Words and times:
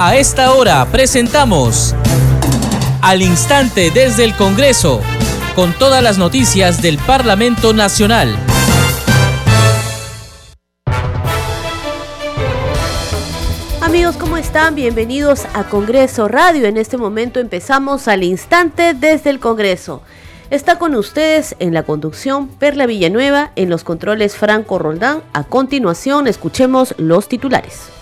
A 0.00 0.14
esta 0.14 0.52
hora 0.52 0.86
presentamos 0.92 1.92
Al 3.02 3.20
Instante 3.20 3.90
desde 3.90 4.22
el 4.22 4.36
Congreso, 4.36 5.00
con 5.56 5.72
todas 5.72 6.04
las 6.04 6.18
noticias 6.18 6.80
del 6.80 6.98
Parlamento 6.98 7.72
Nacional. 7.72 8.38
Amigos, 13.80 14.16
¿cómo 14.16 14.36
están? 14.36 14.76
Bienvenidos 14.76 15.46
a 15.52 15.64
Congreso 15.64 16.28
Radio. 16.28 16.66
En 16.66 16.76
este 16.76 16.96
momento 16.96 17.40
empezamos 17.40 18.06
al 18.06 18.22
instante 18.22 18.94
desde 18.94 19.30
el 19.30 19.40
Congreso. 19.40 20.02
Está 20.50 20.78
con 20.78 20.94
ustedes 20.94 21.56
en 21.58 21.74
la 21.74 21.82
conducción 21.82 22.46
Perla 22.46 22.86
Villanueva, 22.86 23.50
en 23.56 23.68
los 23.68 23.82
controles 23.82 24.36
Franco 24.36 24.78
Roldán. 24.78 25.24
A 25.32 25.42
continuación, 25.42 26.28
escuchemos 26.28 26.94
los 26.98 27.26
titulares. 27.26 27.97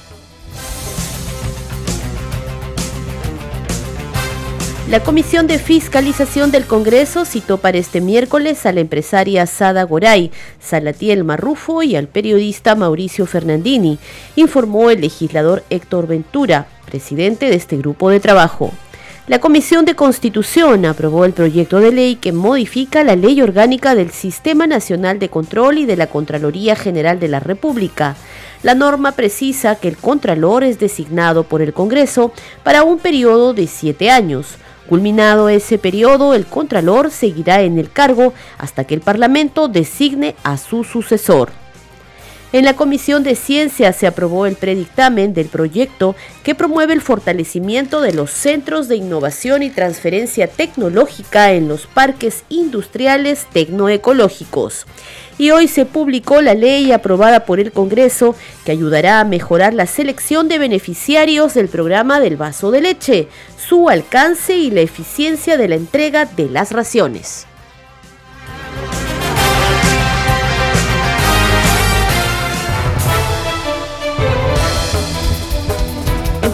La 4.89 5.03
Comisión 5.03 5.49
de 5.49 5.59
Fiscalización 5.59 6.53
del 6.53 6.65
Congreso 6.65 7.25
citó 7.25 7.59
para 7.59 7.77
este 7.77 8.01
miércoles 8.01 8.67
a 8.67 8.73
la 8.73 8.79
empresaria 8.79 9.45
Sada 9.47 9.83
Goray, 9.83 10.31
Salatiel 10.61 11.25
Marrufo 11.25 11.83
y 11.83 11.97
al 11.97 12.07
periodista 12.07 12.77
Mauricio 12.77 13.27
Fernandini, 13.27 13.99
informó 14.37 14.91
el 14.91 15.01
legislador 15.01 15.65
Héctor 15.71 16.07
Ventura, 16.07 16.69
presidente 16.85 17.47
de 17.51 17.57
este 17.57 17.77
grupo 17.79 18.11
de 18.11 18.21
trabajo. 18.21 18.71
La 19.27 19.41
Comisión 19.41 19.87
de 19.87 19.97
Constitución 19.97 20.85
aprobó 20.87 21.25
el 21.25 21.33
proyecto 21.33 21.80
de 21.80 21.91
ley 21.91 22.15
que 22.15 22.30
modifica 22.30 23.03
la 23.03 23.16
ley 23.16 23.43
orgánica 23.43 23.97
del 23.97 24.13
Sistema 24.13 24.69
Nacional 24.69 25.19
de 25.19 25.30
Control 25.30 25.79
y 25.79 25.87
de 25.87 25.97
la 25.97 26.07
Contraloría 26.07 26.77
General 26.77 27.19
de 27.19 27.27
la 27.27 27.41
República. 27.41 28.15
La 28.63 28.77
norma 28.77 29.11
precisa 29.13 29.75
que 29.75 29.89
el 29.89 29.97
Contralor 29.97 30.63
es 30.63 30.79
designado 30.79 31.43
por 31.43 31.60
el 31.60 31.73
Congreso 31.73 32.30
para 32.63 32.85
un 32.85 33.01
periodo 33.01 33.53
de 33.53 33.66
siete 33.66 34.10
años. 34.10 34.59
Culminado 34.87 35.48
ese 35.48 35.79
periodo, 35.79 36.34
el 36.34 36.46
Contralor 36.46 37.10
seguirá 37.10 37.62
en 37.62 37.79
el 37.79 37.90
cargo 37.90 38.32
hasta 38.56 38.84
que 38.84 38.95
el 38.95 39.01
Parlamento 39.01 39.68
designe 39.68 40.37
a 40.45 40.56
su 40.56 40.84
sucesor. 40.84 41.51
En 42.52 42.65
la 42.65 42.77
Comisión 42.77 43.25
de 43.25 43.35
Ciencia 43.35 43.93
se 43.93 44.07
aprobó 44.07 44.47
el 44.47 44.55
predictamen 44.55 45.35
del 45.35 45.47
proyecto 45.47 46.15
que 46.45 46.55
promueve 46.55 46.93
el 46.93 47.01
fortalecimiento 47.01 48.01
de 48.01 48.13
los 48.13 48.30
centros 48.30 48.87
de 48.87 48.95
innovación 48.95 49.65
y 49.65 49.71
transferencia 49.71 50.47
tecnológica 50.47 51.53
en 51.53 51.66
los 51.66 51.88
parques 51.88 52.45
industriales 52.49 53.47
tecnoecológicos. 53.53 54.87
Y 55.38 55.51
hoy 55.51 55.66
se 55.66 55.87
publicó 55.87 56.41
la 56.41 56.55
ley 56.55 56.93
aprobada 56.93 57.45
por 57.45 57.59
el 57.59 57.73
Congreso 57.73 58.37
que 58.65 58.71
ayudará 58.71 59.19
a 59.19 59.25
mejorar 59.25 59.75
la 59.75 59.87
selección 59.87 60.49
de 60.49 60.59
beneficiarios 60.59 61.53
del 61.53 61.69
programa 61.69 62.21
del 62.21 62.37
vaso 62.37 62.71
de 62.71 62.81
leche, 62.81 63.29
su 63.59 63.88
alcance 63.88 64.56
y 64.56 64.71
la 64.71 64.83
eficiencia 64.83 65.56
de 65.56 65.66
la 65.66 65.75
entrega 65.75 66.27
de 66.27 66.49
las 66.49 66.71
raciones. 66.71 67.47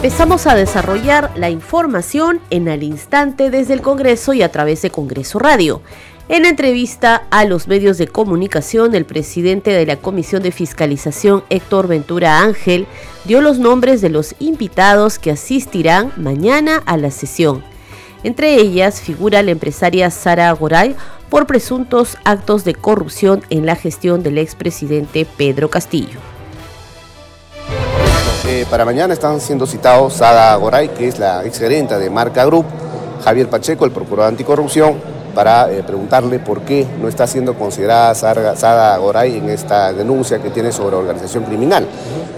Empezamos 0.03 0.47
a 0.47 0.55
desarrollar 0.55 1.31
la 1.37 1.49
información 1.49 2.41
en 2.49 2.67
al 2.67 2.83
instante 2.83 3.49
desde 3.49 3.73
el 3.73 3.81
Congreso 3.81 4.33
y 4.33 4.41
a 4.41 4.51
través 4.51 4.81
de 4.81 4.89
Congreso 4.89 5.39
Radio. 5.39 5.81
En 6.27 6.43
entrevista 6.43 7.23
a 7.31 7.45
los 7.45 7.69
medios 7.69 7.97
de 7.97 8.09
comunicación, 8.09 8.95
el 8.95 9.05
presidente 9.05 9.71
de 9.71 9.85
la 9.85 9.95
Comisión 9.95 10.43
de 10.43 10.51
Fiscalización, 10.51 11.45
Héctor 11.49 11.87
Ventura 11.87 12.41
Ángel, 12.41 12.85
dio 13.23 13.39
los 13.39 13.59
nombres 13.59 14.01
de 14.01 14.09
los 14.09 14.35
invitados 14.39 15.19
que 15.19 15.31
asistirán 15.31 16.11
mañana 16.17 16.83
a 16.85 16.97
la 16.97 17.09
sesión. 17.09 17.63
Entre 18.25 18.55
ellas 18.55 18.99
figura 18.99 19.41
la 19.41 19.51
empresaria 19.51 20.11
Sara 20.11 20.51
Goray 20.51 20.97
por 21.29 21.47
presuntos 21.47 22.17
actos 22.25 22.65
de 22.65 22.75
corrupción 22.75 23.41
en 23.49 23.65
la 23.65 23.77
gestión 23.77 24.21
del 24.21 24.37
expresidente 24.37 25.25
Pedro 25.37 25.69
Castillo. 25.69 26.32
Eh, 28.45 28.65
para 28.69 28.83
mañana 28.83 29.13
están 29.13 29.39
siendo 29.39 29.65
citados 29.65 30.15
Sada 30.15 30.53
Goray, 30.57 30.89
que 30.89 31.07
es 31.07 31.17
la 31.17 31.45
exgerenta 31.45 31.97
de 31.97 32.09
Marca 32.09 32.43
Group, 32.43 32.65
Javier 33.23 33.47
Pacheco, 33.47 33.85
el 33.85 33.91
procurador 33.91 34.33
anticorrupción, 34.33 34.95
para 35.33 35.71
eh, 35.71 35.81
preguntarle 35.81 36.39
por 36.39 36.61
qué 36.63 36.85
no 37.01 37.07
está 37.07 37.25
siendo 37.25 37.53
considerada 37.53 38.13
Sada 38.13 38.97
Goray 38.97 39.37
en 39.37 39.49
esta 39.49 39.93
denuncia 39.93 40.39
que 40.39 40.49
tiene 40.49 40.73
sobre 40.73 40.97
organización 40.97 41.45
criminal. 41.45 41.87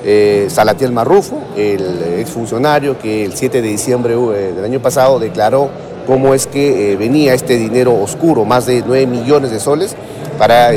Eh, 0.03 0.45
Salatiel 0.47 0.91
Marrufo, 0.91 1.39
el 1.57 2.19
exfuncionario 2.19 2.99
que 2.99 3.25
el 3.25 3.35
7 3.35 3.63
de 3.63 3.67
diciembre 3.67 4.15
del 4.15 4.63
año 4.63 4.79
pasado 4.79 5.17
declaró 5.17 5.69
cómo 6.05 6.35
es 6.35 6.45
que 6.45 6.95
venía 6.97 7.33
este 7.33 7.57
dinero 7.57 7.95
oscuro, 7.95 8.45
más 8.45 8.67
de 8.67 8.83
9 8.85 9.07
millones 9.07 9.49
de 9.49 9.59
soles, 9.59 9.95
para 10.37 10.69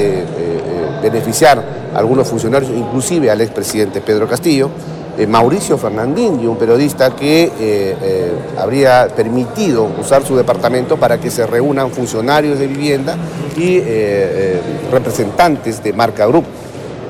beneficiar 1.02 1.62
a 1.94 1.98
algunos 1.98 2.28
funcionarios, 2.28 2.72
inclusive 2.74 3.30
al 3.30 3.42
expresidente 3.42 4.00
Pedro 4.00 4.26
Castillo. 4.26 4.70
Eh, 5.18 5.26
Mauricio 5.26 5.76
Fernandini, 5.76 6.46
un 6.46 6.56
periodista 6.56 7.10
que 7.10 7.42
eh, 7.42 7.50
eh, 7.58 8.32
habría 8.56 9.08
permitido 9.08 9.90
usar 10.00 10.24
su 10.24 10.36
departamento 10.36 10.96
para 10.96 11.18
que 11.18 11.28
se 11.28 11.44
reúnan 11.44 11.90
funcionarios 11.90 12.56
de 12.60 12.68
vivienda 12.68 13.16
y 13.56 13.82
representantes 14.92 15.82
de 15.82 15.92
Marca 15.92 16.24
Group. 16.26 16.44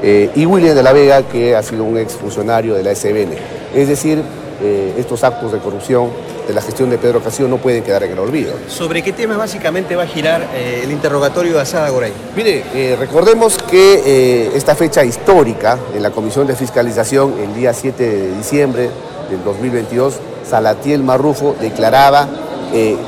y 0.02 0.46
William 0.46 0.74
de 0.74 0.82
la 0.82 0.94
Vega, 0.94 1.22
que 1.24 1.54
ha 1.54 1.62
sido 1.62 1.84
un 1.84 1.98
exfuncionario 1.98 2.74
de 2.74 2.82
la 2.82 2.94
SBN. 2.94 3.34
Es 3.74 3.88
decir, 3.88 4.22
estos 4.96 5.22
actos 5.22 5.52
de 5.52 5.58
corrupción 5.58 6.08
de 6.48 6.54
la 6.54 6.62
gestión 6.62 6.88
de 6.88 6.96
Pedro 6.96 7.22
Castillo 7.22 7.46
no 7.46 7.58
pueden 7.58 7.84
quedar 7.84 8.02
en 8.04 8.12
el 8.12 8.18
olvido. 8.18 8.54
¿Sobre 8.68 9.02
qué 9.02 9.12
tema 9.12 9.36
básicamente 9.36 9.94
va 9.94 10.04
a 10.04 10.06
girar 10.06 10.48
eh, 10.54 10.80
el 10.82 10.90
interrogatorio 10.90 11.52
de 11.52 11.60
Asada 11.60 11.90
Goray? 11.90 12.12
Mire, 12.34 12.64
eh, 12.74 12.96
recordemos 12.98 13.58
que 13.58 14.02
eh, 14.04 14.50
esta 14.54 14.74
fecha 14.74 15.04
histórica 15.04 15.78
en 15.94 16.02
la 16.02 16.10
Comisión 16.10 16.46
de 16.46 16.56
Fiscalización, 16.56 17.34
el 17.38 17.54
día 17.54 17.74
7 17.74 18.02
de 18.02 18.34
diciembre 18.34 18.90
del 19.30 19.44
2022, 19.44 20.14
Salatiel 20.48 21.02
Marrufo 21.02 21.54
declaraba 21.60 22.26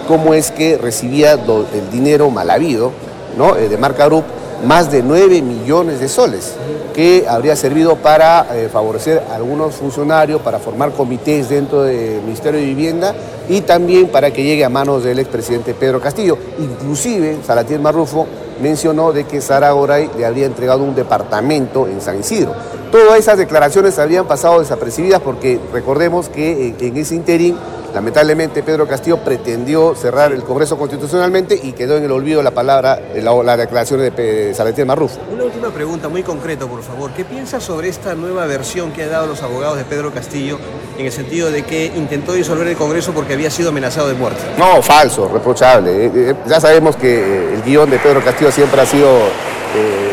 cómo 0.08 0.32
es 0.32 0.50
que 0.50 0.78
recibía 0.78 1.32
el 1.32 1.90
dinero 1.90 2.30
mal 2.30 2.48
habido 2.48 2.92
¿no? 3.36 3.54
de 3.54 3.76
Marca 3.76 4.06
Group 4.06 4.24
más 4.64 4.90
de 4.90 5.02
9 5.02 5.42
millones 5.42 6.00
de 6.00 6.08
soles, 6.08 6.54
que 6.94 7.26
habría 7.28 7.56
servido 7.56 7.96
para 7.96 8.46
eh, 8.54 8.68
favorecer 8.70 9.22
a 9.30 9.36
algunos 9.36 9.74
funcionarios, 9.74 10.40
para 10.42 10.58
formar 10.58 10.92
comités 10.92 11.48
dentro 11.48 11.82
del 11.82 12.22
Ministerio 12.22 12.60
de 12.60 12.66
Vivienda 12.66 13.14
y 13.48 13.62
también 13.62 14.08
para 14.08 14.30
que 14.32 14.42
llegue 14.42 14.64
a 14.64 14.68
manos 14.68 15.04
del 15.04 15.18
expresidente 15.18 15.74
Pedro 15.74 16.00
Castillo. 16.00 16.36
Inclusive, 16.58 17.38
Salatiel 17.44 17.80
Marrufo 17.80 18.26
mencionó 18.60 19.12
de 19.12 19.24
que 19.24 19.40
Sara 19.40 19.72
Goray 19.72 20.10
le 20.16 20.26
habría 20.26 20.46
entregado 20.46 20.82
un 20.82 20.94
departamento 20.94 21.88
en 21.88 22.00
San 22.00 22.20
Isidro. 22.20 22.52
Todas 22.92 23.18
esas 23.18 23.38
declaraciones 23.38 23.98
habrían 23.98 24.26
pasado 24.26 24.60
desapercibidas 24.60 25.20
porque 25.20 25.60
recordemos 25.72 26.28
que 26.28 26.74
en 26.78 26.96
ese 26.96 27.14
interín 27.14 27.56
Lamentablemente 27.94 28.62
Pedro 28.62 28.86
Castillo 28.86 29.18
pretendió 29.18 29.94
cerrar 29.94 30.32
el 30.32 30.42
Congreso 30.44 30.78
constitucionalmente 30.78 31.58
y 31.60 31.72
quedó 31.72 31.96
en 31.96 32.04
el 32.04 32.12
olvido 32.12 32.42
la 32.42 32.52
palabra, 32.52 33.00
la, 33.16 33.42
la 33.42 33.56
declaración 33.56 34.00
de 34.00 34.52
Salatiel 34.54 34.86
Marrufo. 34.86 35.18
Una 35.32 35.44
última 35.44 35.70
pregunta 35.70 36.08
muy 36.08 36.22
concreta, 36.22 36.66
por 36.66 36.82
favor. 36.82 37.10
¿Qué 37.12 37.24
piensa 37.24 37.60
sobre 37.60 37.88
esta 37.88 38.14
nueva 38.14 38.46
versión 38.46 38.92
que 38.92 39.04
han 39.04 39.10
dado 39.10 39.26
los 39.26 39.42
abogados 39.42 39.76
de 39.76 39.84
Pedro 39.84 40.12
Castillo 40.12 40.58
en 40.98 41.06
el 41.06 41.12
sentido 41.12 41.50
de 41.50 41.64
que 41.64 41.86
intentó 41.86 42.32
disolver 42.32 42.68
el 42.68 42.76
Congreso 42.76 43.12
porque 43.12 43.34
había 43.34 43.50
sido 43.50 43.70
amenazado 43.70 44.08
de 44.08 44.14
muerte? 44.14 44.40
No, 44.56 44.80
falso, 44.82 45.28
reprochable. 45.28 46.06
Eh, 46.06 46.12
eh, 46.14 46.34
ya 46.46 46.60
sabemos 46.60 46.96
que 46.96 47.20
eh, 47.20 47.54
el 47.54 47.62
guion 47.62 47.90
de 47.90 47.98
Pedro 47.98 48.22
Castillo 48.22 48.52
siempre 48.52 48.80
ha 48.80 48.86
sido, 48.86 49.08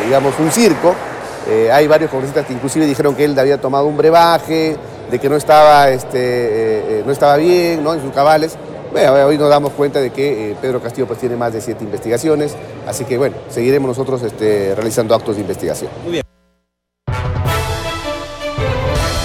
digamos, 0.05 0.33
un 0.39 0.51
circo. 0.51 0.95
hay 1.71 1.87
varios 1.87 2.09
congresistas 2.09 2.45
que 2.45 2.53
inclusive 2.53 2.85
dijeron 2.85 3.15
que 3.15 3.25
él 3.25 3.37
había 3.37 3.59
tomado 3.59 3.85
un 3.85 3.97
brebaje, 3.97 4.77
de 5.09 5.19
que 5.19 5.29
no 5.29 5.35
estaba, 5.35 5.89
este, 5.89 6.17
eh, 6.17 6.83
eh, 6.89 7.03
no 7.05 7.11
estaba 7.11 7.37
bien 7.37 7.83
¿no? 7.83 7.93
en 7.93 8.01
sus 8.01 8.11
cabales. 8.11 8.57
Bueno, 8.91 9.13
hoy 9.13 9.37
nos 9.37 9.49
damos 9.49 9.73
cuenta 9.73 9.99
de 9.99 10.11
que 10.11 10.51
eh, 10.51 10.55
Pedro 10.61 10.81
Castillo 10.81 11.07
pues, 11.07 11.19
tiene 11.19 11.35
más 11.35 11.53
de 11.53 11.61
siete 11.61 11.83
investigaciones, 11.83 12.55
así 12.87 13.05
que 13.05 13.17
bueno, 13.17 13.35
seguiremos 13.49 13.87
nosotros 13.89 14.21
este, 14.23 14.73
realizando 14.75 15.13
actos 15.13 15.35
de 15.35 15.41
investigación. 15.41 15.91
Muy 16.03 16.13
bien. 16.13 16.23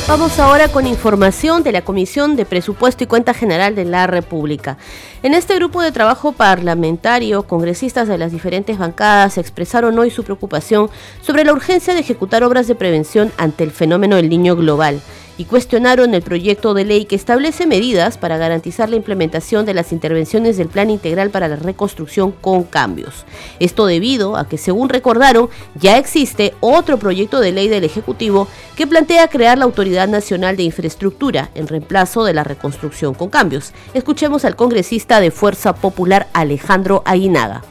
Vamos 0.09 0.39
ahora 0.39 0.69
con 0.69 0.87
información 0.87 1.63
de 1.63 1.73
la 1.73 1.81
Comisión 1.81 2.37
de 2.37 2.45
Presupuesto 2.45 3.03
y 3.03 3.07
Cuenta 3.07 3.33
General 3.33 3.75
de 3.75 3.87
la 3.87 4.07
República. 4.07 4.77
En 5.23 5.33
este 5.33 5.55
grupo 5.55 5.81
de 5.81 5.91
trabajo 5.91 6.33
parlamentario, 6.33 7.45
congresistas 7.45 8.09
de 8.09 8.19
las 8.19 8.31
diferentes 8.31 8.77
bancadas 8.77 9.39
expresaron 9.39 9.99
hoy 9.99 10.11
su 10.11 10.23
preocupación 10.23 10.91
sobre 11.23 11.45
la 11.45 11.53
urgencia 11.53 11.95
de 11.95 12.01
ejecutar 12.01 12.45
obras 12.45 12.67
de 12.67 12.75
prevención 12.75 13.33
ante 13.39 13.65
el 13.65 13.71
fenómeno 13.71 14.17
del 14.17 14.29
niño 14.29 14.55
global 14.55 15.01
y 15.39 15.45
cuestionaron 15.45 16.15
el 16.15 16.23
proyecto 16.23 16.75
de 16.75 16.85
ley 16.85 17.05
que 17.05 17.17
establece 17.17 17.67
medidas 17.67 18.19
para 18.19 18.37
garantizar 18.37 18.89
la 18.89 18.97
implementación 18.97 19.65
de 19.67 19.75
las 19.75 19.93
intervenciones 19.93 20.57
del 20.57 20.69
Plan 20.69 20.91
Integral 20.91 21.31
para 21.31 21.49
la 21.49 21.57
Reconstrucción 21.57 22.33
con 22.33 22.65
cambios. 22.65 23.25
Esto 23.59 23.87
debido 23.87 24.37
a 24.37 24.49
que, 24.49 24.59
según 24.59 24.89
recordaron, 24.89 25.49
ya 25.75 25.97
existe 25.97 26.55
otro 26.61 26.99
proyecto 26.99 27.41
de 27.41 27.53
ley 27.53 27.69
del 27.69 27.85
Ejecutivo 27.85 28.49
que 28.77 28.87
plantea 28.87 29.29
crear 29.29 29.59
la 29.59 29.65
Autoridad 29.65 30.09
Nacional 30.09 30.57
de 30.57 30.65
Infraestructura 30.65 31.51
en 31.55 31.69
reemplazo 31.69 32.25
de 32.25 32.35
la 32.35 32.45
reconstrucción 32.45 33.15
con 33.15 33.31
cambios. 33.31 33.73
Escuchemos 33.95 34.45
al 34.45 34.57
congresista 34.57 35.21
de 35.21 35.31
Fuerza 35.31 35.75
Popular 35.75 36.29
Alejandro 36.33 37.03
Aguinaga. 37.05 37.65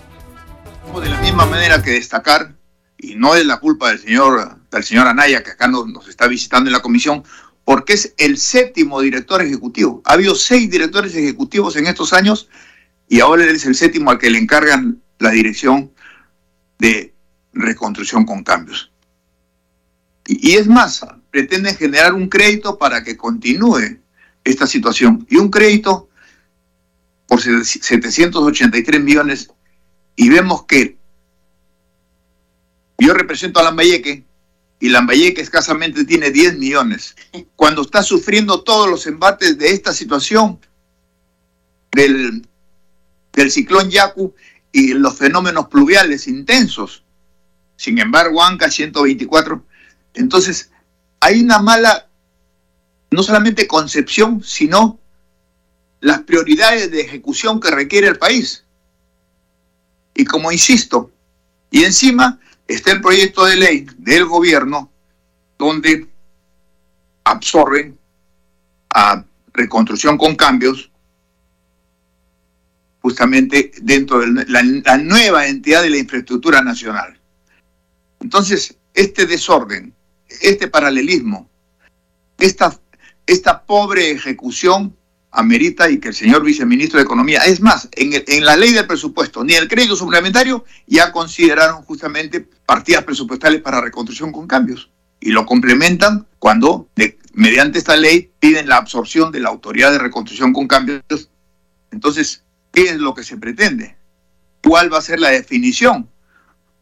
De 1.01 1.09
la 1.09 1.21
misma 1.21 1.45
manera 1.45 1.81
que 1.81 1.91
destacar, 1.91 2.53
y 2.97 3.15
no 3.15 3.35
es 3.35 3.45
la 3.45 3.59
culpa 3.59 3.89
del 3.89 3.99
señor, 3.99 4.57
del 4.69 4.83
señor 4.83 5.07
Anaya, 5.07 5.41
que 5.41 5.51
acá 5.51 5.67
nos, 5.67 5.87
nos 5.87 6.07
está 6.07 6.27
visitando 6.27 6.69
en 6.69 6.73
la 6.73 6.81
comisión, 6.81 7.23
porque 7.65 7.93
es 7.93 8.13
el 8.17 8.37
séptimo 8.37 9.01
director 9.01 9.41
ejecutivo. 9.41 10.01
Ha 10.05 10.13
habido 10.13 10.35
seis 10.35 10.69
directores 10.69 11.15
ejecutivos 11.15 11.75
en 11.75 11.87
estos 11.87 12.13
años 12.13 12.49
y 13.07 13.19
ahora 13.19 13.43
él 13.43 13.55
es 13.55 13.65
el 13.65 13.75
séptimo 13.75 14.11
al 14.11 14.17
que 14.17 14.29
le 14.29 14.39
encargan 14.39 15.01
la 15.19 15.31
dirección 15.31 15.91
de 16.79 17.13
reconstrucción 17.53 18.25
con 18.25 18.43
cambios. 18.43 18.91
Y, 20.25 20.53
es 20.55 20.67
más, 20.67 21.05
pretenden 21.29 21.75
generar 21.75 22.13
un 22.13 22.29
crédito 22.29 22.77
para 22.77 23.03
que 23.03 23.17
continúe 23.17 23.99
esta 24.43 24.65
situación. 24.65 25.25
Y 25.29 25.37
un 25.37 25.49
crédito 25.49 26.09
por 27.27 27.41
783 27.41 29.01
millones 29.01 29.49
y 30.15 30.29
vemos 30.29 30.65
que 30.65 30.97
yo 32.97 33.13
represento 33.13 33.59
a 33.59 33.63
Lambayeque 33.63 34.25
y 34.81 34.89
Lambayeque 34.89 35.41
escasamente 35.41 36.03
tiene 36.05 36.31
10 36.31 36.57
millones. 36.57 37.15
Cuando 37.55 37.83
está 37.83 38.01
sufriendo 38.01 38.63
todos 38.63 38.89
los 38.89 39.05
embates 39.05 39.57
de 39.59 39.69
esta 39.69 39.93
situación 39.93 40.59
del, 41.91 42.47
del 43.31 43.51
ciclón 43.51 43.91
Yaku 43.91 44.33
y 44.71 44.93
los 44.93 45.15
fenómenos 45.15 45.67
pluviales 45.67 46.27
intensos. 46.27 47.03
Sin 47.75 47.99
embargo, 47.99 48.43
Anca 48.43 48.71
124. 48.71 49.63
Entonces, 50.15 50.71
hay 51.19 51.41
una 51.41 51.59
mala, 51.59 52.09
no 53.11 53.21
solamente 53.21 53.67
concepción, 53.67 54.43
sino 54.43 54.99
las 55.99 56.23
prioridades 56.23 56.89
de 56.89 57.01
ejecución 57.01 57.59
que 57.59 57.69
requiere 57.69 58.07
el 58.07 58.17
país. 58.17 58.65
Y 60.15 60.25
como 60.25 60.51
insisto, 60.51 61.11
y 61.69 61.83
encima 61.83 62.39
está 62.73 62.91
el 62.91 63.01
proyecto 63.01 63.45
de 63.45 63.55
ley 63.55 63.87
del 63.97 64.25
gobierno 64.25 64.91
donde 65.57 66.07
absorben 67.23 67.97
a 68.89 69.23
reconstrucción 69.53 70.17
con 70.17 70.35
cambios 70.35 70.89
justamente 73.01 73.71
dentro 73.81 74.19
de 74.19 74.45
la, 74.47 74.97
nueva 74.97 75.47
entidad 75.47 75.81
de 75.81 75.89
la 75.89 75.97
infraestructura 75.97 76.61
nacional. 76.61 77.19
Entonces, 78.19 78.77
este 78.93 79.25
desorden, 79.25 79.93
este 80.41 80.67
paralelismo, 80.67 81.49
esta 82.37 83.63
pobre 83.65 84.11
ejecución 84.11 84.95
amerita 85.31 85.89
y 85.89 85.99
que 85.99 86.09
el 86.09 86.13
señor 86.13 86.43
viceministro 86.43 86.97
de 86.97 87.05
Economía, 87.05 87.41
es 87.45 87.61
más, 87.61 87.87
en, 87.93 88.13
el, 88.13 88.23
en, 88.27 88.45
la 88.45 88.57
ley 88.57 88.73
del 88.73 88.85
presupuesto, 88.85 89.43
ni 89.43 89.53
el 89.53 89.67
crédito 89.67 89.95
suplementario 89.95 90.65
ya 90.87 91.11
consideraron 91.11 91.83
justamente 91.83 92.41
partidas 92.65 93.03
presupuestales 93.03 93.61
para 93.61 93.81
reconstrucción 93.81 94.31
con 94.31 94.47
cambios. 94.47 94.91
Y 95.19 95.31
lo 95.31 95.45
complementan 95.45 96.27
cuando, 96.39 96.89
mediante 97.33 97.79
esta 97.79 97.95
ley, 97.95 98.31
piden 98.39 98.67
la 98.67 98.77
absorción 98.77 99.31
de 99.31 99.39
la 99.39 99.49
autoridad 99.49 99.91
de 99.91 99.99
reconstrucción 99.99 100.51
con 100.51 100.67
cambios. 100.67 101.01
Entonces, 101.91 102.43
¿qué 102.73 102.83
es 102.83 102.97
lo 102.97 103.13
que 103.13 103.23
se 103.23 103.37
pretende? 103.37 103.95
¿Cuál 104.63 104.91
va 104.91 104.97
a 104.97 105.01
ser 105.01 105.19
la 105.19 105.29
definición? 105.29 106.09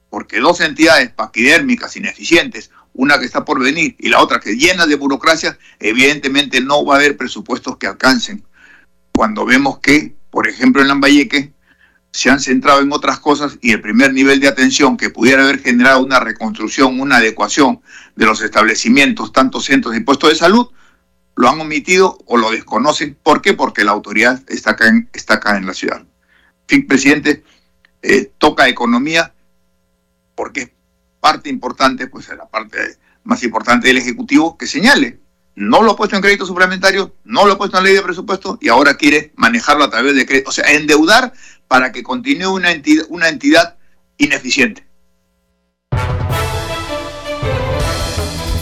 Porque 0.10 0.40
dos 0.40 0.62
entidades 0.62 1.12
paquidérmicas 1.12 1.96
ineficientes, 1.98 2.72
una 3.00 3.18
que 3.18 3.26
está 3.26 3.46
por 3.46 3.62
venir 3.64 3.96
y 3.98 4.10
la 4.10 4.20
otra 4.20 4.42
que 4.42 4.58
llena 4.58 4.86
de 4.86 4.96
burocracia, 4.96 5.58
evidentemente 5.80 6.60
no 6.60 6.84
va 6.84 6.96
a 6.96 6.98
haber 6.98 7.16
presupuestos 7.16 7.78
que 7.78 7.88
alcancen. 7.88 8.44
Cuando 9.16 9.46
vemos 9.46 9.80
que, 9.80 10.16
por 10.30 10.50
ejemplo, 10.50 10.82
en 10.82 10.90
Lambayeque 10.90 11.54
se 12.12 12.30
han 12.30 12.42
centrado 12.42 12.82
en 12.82 12.92
otras 12.92 13.20
cosas 13.20 13.58
y 13.62 13.72
el 13.72 13.80
primer 13.80 14.14
nivel 14.14 14.42
de 14.42 14.50
atención 14.50 14.98
que 14.98 15.10
pudiera 15.10 15.44
haber 15.44 15.60
generado 15.60 16.04
una 16.04 16.20
reconstrucción, 16.20 17.00
una 17.00 17.18
adecuación 17.18 17.80
de 18.18 18.26
los 18.26 18.42
establecimientos, 18.42 19.32
tantos 19.32 19.64
centros 19.64 19.94
de 19.94 20.02
puestos 20.02 20.32
de 20.32 20.36
salud, 20.36 20.68
lo 21.38 21.48
han 21.48 21.62
omitido 21.62 22.18
o 22.26 22.36
lo 22.36 22.52
desconocen. 22.52 23.18
¿Por 23.24 23.42
qué? 23.42 23.54
Porque 23.54 23.86
la 23.86 23.92
autoridad 23.92 24.44
está 24.50 24.72
acá 24.72 24.90
en, 24.90 25.10
está 25.14 25.36
acá 25.36 25.56
en 25.56 25.66
la 25.66 25.74
ciudad. 25.74 26.04
Fin, 26.68 26.86
presidente, 26.86 27.46
eh, 28.02 28.30
toca 28.38 28.68
economía 28.68 29.34
porque 30.36 30.74
parte 31.20 31.50
importante, 31.50 32.08
pues 32.08 32.30
la 32.30 32.48
parte 32.48 32.98
más 33.24 33.44
importante 33.44 33.88
del 33.88 33.98
Ejecutivo, 33.98 34.58
que 34.58 34.68
señale, 34.68 35.20
no 35.56 35.82
lo 35.84 35.92
ha 35.92 35.96
puesto 35.96 36.16
en 36.16 36.22
crédito 36.22 36.46
suplementario, 36.46 37.16
no 37.26 37.46
lo 37.46 37.54
ha 37.54 37.58
puesto 37.58 37.78
en 37.78 37.84
ley 37.84 37.94
de 37.94 38.02
presupuesto 38.02 38.58
y 38.62 38.70
ahora 38.70 38.96
quiere 38.96 39.34
manejarlo 39.36 39.84
a 39.84 39.90
través 39.90 40.16
de 40.16 40.26
crédito, 40.26 40.50
o 40.50 40.54
sea, 40.54 40.72
endeudar 40.72 41.34
para 41.68 41.92
que 41.92 42.02
continúe 42.02 42.50
una 42.50 42.72
entidad, 42.72 43.06
una 43.10 43.30
entidad 43.30 43.78
ineficiente. 44.18 44.89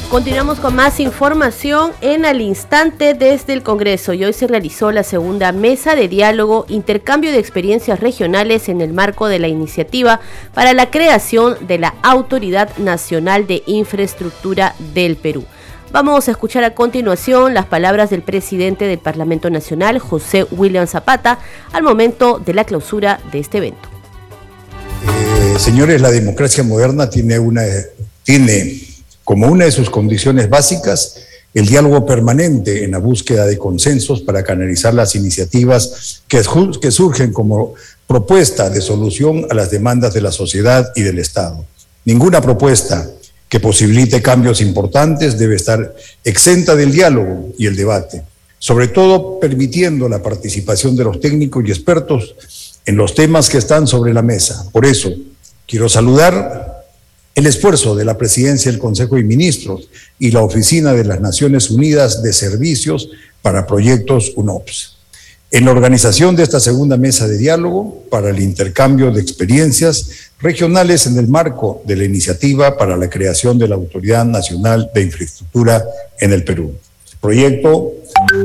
Continuamos 0.10 0.62
con 0.62 0.74
más 0.74 1.02
información 1.02 1.92
en 2.00 2.26
al 2.26 2.40
instante 2.40 3.14
desde 3.14 3.52
el 3.52 3.62
Congreso 3.62 4.14
y 4.14 4.24
hoy 4.24 4.32
se 4.32 4.48
realizó 4.48 4.94
la 4.94 5.04
segunda 5.04 5.52
mesa 5.52 5.96
de 5.96 6.08
diálogo 6.08 6.66
Intercambio 6.70 7.34
de 7.34 7.40
Experiencias 7.40 8.00
Regionales 8.00 8.70
en 8.70 8.80
el 8.80 8.94
marco 8.94 9.28
de 9.28 9.40
la 9.40 9.50
iniciativa 9.50 10.22
para 10.54 10.74
la 10.74 10.90
creación 10.92 11.58
de 11.68 11.80
la 11.80 11.94
Autoridad 12.04 12.70
Nacional 12.78 13.48
de 13.48 13.64
Infraestructura 13.66 14.76
del 14.94 15.18
Perú. 15.18 15.44
Vamos 15.92 16.30
a 16.30 16.32
escuchar 16.32 16.64
a 16.64 16.74
continuación 16.74 17.54
las 17.54 17.66
palabras 17.66 18.10
del 18.10 18.22
presidente 18.22 18.86
del 18.86 19.00
Parlamento 19.00 19.50
Nacional, 19.50 20.00
José 20.00 20.46
William 20.52 20.88
Zapata, 20.88 21.40
al 21.74 21.84
momento 21.84 22.42
de 22.44 22.54
la 22.54 22.64
clausura 22.64 23.20
de 23.34 23.40
este 23.40 23.58
evento. 23.58 23.90
Eh, 25.06 25.60
señores, 25.60 26.00
la 26.00 26.12
democracia 26.12 26.64
moderna 26.64 27.10
tiene 27.10 27.38
una 27.40 27.64
tiene 28.24 28.87
como 29.28 29.48
una 29.48 29.66
de 29.66 29.74
sus 29.74 29.90
condiciones 29.90 30.50
básicas 30.50 31.18
el 31.54 31.66
diálogo 31.66 32.06
permanente 32.06 32.86
en 32.86 32.92
la 32.92 32.98
búsqueda 32.98 33.46
de 33.46 33.58
consensos 33.58 34.22
para 34.22 34.42
canalizar 34.42 34.94
las 34.94 35.16
iniciativas 35.16 36.24
que, 36.30 36.42
surgen 36.92 37.34
como 37.34 37.74
propuesta 38.08 38.70
de 38.70 38.80
solución 38.80 39.46
a 39.50 39.54
las 39.54 39.70
demandas 39.70 40.14
de 40.14 40.22
la 40.22 40.32
sociedad 40.32 40.94
y 40.96 41.02
del 41.02 41.20
Estado. 41.20 41.66
Ninguna 42.06 42.40
propuesta 42.40 43.06
que 43.50 43.60
posibilite 43.60 44.22
cambios 44.22 44.62
importantes 44.62 45.38
debe 45.38 45.58
estar 45.58 45.94
exenta 46.24 46.78
del 46.78 46.94
diálogo 46.94 47.50
y 47.58 47.66
el 47.66 47.76
debate, 47.76 48.24
sobre 48.60 48.88
todo 48.88 49.42
permitiendo 49.42 50.08
la 50.08 50.24
participación 50.24 50.96
de 50.96 51.04
los 51.04 51.20
técnicos 51.20 51.66
y 51.68 51.72
expertos 51.72 52.34
en 52.86 52.96
los 52.96 53.14
temas 53.14 53.50
que 53.50 53.58
están 53.58 53.88
sobre 53.88 54.14
la 54.14 54.22
mesa. 54.22 54.70
Por 54.72 54.86
eso, 54.86 55.12
quiero 55.68 55.90
saludar 55.90 56.67
el 57.38 57.46
esfuerzo 57.46 57.96
de 57.96 58.04
la 58.04 58.18
Presidencia 58.18 58.72
del 58.72 58.82
Consejo 58.82 59.16
de 59.16 59.22
Ministros 59.22 59.90
y 60.18 60.32
la 60.32 60.42
Oficina 60.42 60.94
de 60.94 61.06
las 61.06 61.22
Naciones 61.22 61.70
Unidas 61.70 62.24
de 62.24 62.34
Servicios 62.34 63.12
para 63.44 63.68
Proyectos 63.68 64.34
UNOPS. 64.36 64.98
En 65.52 65.66
la 65.66 65.72
organización 65.72 66.36
de 66.36 66.42
esta 66.42 66.60
segunda 66.60 66.98
mesa 66.98 67.28
de 67.28 67.38
diálogo 67.38 68.06
para 68.10 68.32
el 68.32 68.40
intercambio 68.40 69.12
de 69.12 69.22
experiencias 69.22 70.32
regionales 70.40 71.06
en 71.06 71.16
el 71.20 71.28
marco 71.28 71.84
de 71.86 71.98
la 71.98 72.06
iniciativa 72.06 72.76
para 72.76 72.98
la 72.98 73.08
creación 73.08 73.60
de 73.60 73.68
la 73.68 73.76
Autoridad 73.76 74.26
Nacional 74.26 74.90
de 74.92 75.04
Infraestructura 75.04 75.86
en 76.20 76.34
el 76.34 76.44
Perú. 76.44 76.74
Proyecto 77.22 77.94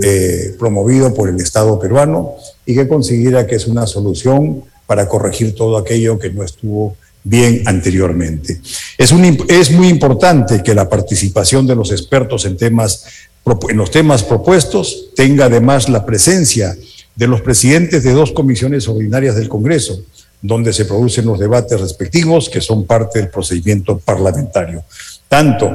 eh, 0.03 0.55
promovido 0.59 1.15
por 1.15 1.31
el 1.31 1.41
Estado 1.41 1.79
peruano 1.81 2.35
y 2.67 2.75
que 2.75 2.87
considera 2.87 3.47
que 3.47 3.55
es 3.55 3.67
una 3.67 3.87
solución 3.87 4.65
para 4.87 5.09
corregir 5.09 5.55
todo 5.55 5.79
aquello 5.79 6.19
que 6.19 6.29
no 6.29 6.45
estuvo 6.45 6.95
bien 7.25 7.63
anteriormente. 7.67 8.61
Es, 8.99 9.13
muy 9.13 9.89
importante 9.89 10.63
que 10.63 10.75
la 10.75 10.89
participación 10.89 11.67
de 11.67 11.77
los 11.77 11.93
expertos 11.93 12.45
en, 12.45 12.57
en 12.61 13.77
los 13.77 13.91
temas 13.91 14.23
propuestos 14.23 15.11
tenga 15.15 15.47
además 15.47 15.89
la 15.89 16.05
presencia 16.05 16.77
de 17.15 17.27
los 17.27 17.41
presidentes 17.43 18.03
de 18.03 18.13
dos 18.13 18.33
comisiones 18.33 18.89
ordinarias 18.89 19.37
del 19.37 19.49
Congreso, 19.49 20.03
donde 20.41 20.73
se 20.73 20.85
producen 20.85 21.27
los 21.27 21.39
debates 21.39 21.81
respectivos 21.81 22.49
que 22.49 22.61
son 22.61 22.85
parte 22.85 23.21
del 23.21 23.29
procedimiento 23.29 23.99
parlamentario. 23.99 24.83
Tanto 25.29 25.71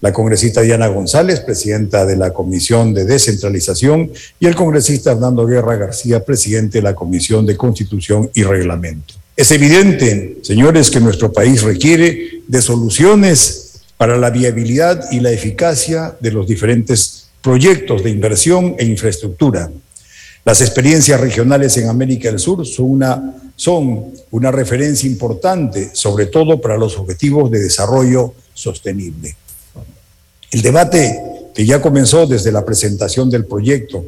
la 0.00 0.12
congresista 0.12 0.62
Diana 0.62 0.86
González, 0.86 1.40
presidenta 1.40 2.06
de 2.06 2.16
la 2.16 2.32
Comisión 2.32 2.94
de 2.94 3.04
Descentralización, 3.04 4.10
y 4.40 4.46
el 4.46 4.54
congresista 4.54 5.12
Hernando 5.12 5.44
Guerra 5.44 5.76
García, 5.76 6.24
presidente 6.24 6.78
de 6.78 6.82
la 6.82 6.94
Comisión 6.94 7.44
de 7.44 7.56
Constitución 7.56 8.30
y 8.32 8.42
Reglamento. 8.44 9.21
Es 9.36 9.50
evidente, 9.50 10.38
señores, 10.42 10.90
que 10.90 11.00
nuestro 11.00 11.32
país 11.32 11.62
requiere 11.62 12.42
de 12.46 12.60
soluciones 12.60 13.80
para 13.96 14.18
la 14.18 14.30
viabilidad 14.30 15.10
y 15.10 15.20
la 15.20 15.30
eficacia 15.30 16.16
de 16.20 16.32
los 16.32 16.46
diferentes 16.46 17.28
proyectos 17.40 18.02
de 18.02 18.10
inversión 18.10 18.76
e 18.78 18.84
infraestructura. 18.84 19.70
Las 20.44 20.60
experiencias 20.60 21.20
regionales 21.20 21.76
en 21.76 21.88
América 21.88 22.28
del 22.28 22.38
Sur 22.38 22.66
son 22.66 24.12
una, 24.30 24.50
referencia 24.50 25.08
importante, 25.08 25.90
sobre 25.94 26.26
todo 26.26 26.60
para 26.60 26.76
los 26.76 26.98
objetivos 26.98 27.50
de 27.50 27.60
desarrollo 27.60 28.34
sostenible. 28.52 29.36
El 30.50 30.62
debate 30.62 31.18
que 31.54 31.64
ya 31.64 31.80
comenzó 31.80 32.26
desde 32.26 32.52
la 32.52 32.64
presentación 32.64 33.30
del 33.30 33.46
proyecto 33.46 34.04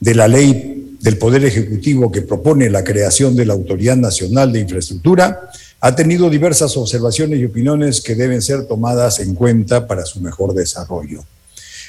de 0.00 0.14
la 0.14 0.26
ley 0.26 0.75
del 1.00 1.18
Poder 1.18 1.44
Ejecutivo 1.44 2.10
que 2.10 2.22
propone 2.22 2.70
la 2.70 2.84
creación 2.84 3.36
de 3.36 3.46
la 3.46 3.54
Autoridad 3.54 3.96
Nacional 3.96 4.52
de 4.52 4.60
Infraestructura, 4.60 5.50
ha 5.80 5.94
tenido 5.94 6.30
diversas 6.30 6.76
observaciones 6.76 7.38
y 7.38 7.44
opiniones 7.44 8.00
que 8.00 8.14
deben 8.14 8.42
ser 8.42 8.66
tomadas 8.66 9.20
en 9.20 9.34
cuenta 9.34 9.86
para 9.86 10.04
su 10.04 10.20
mejor 10.20 10.54
desarrollo. 10.54 11.24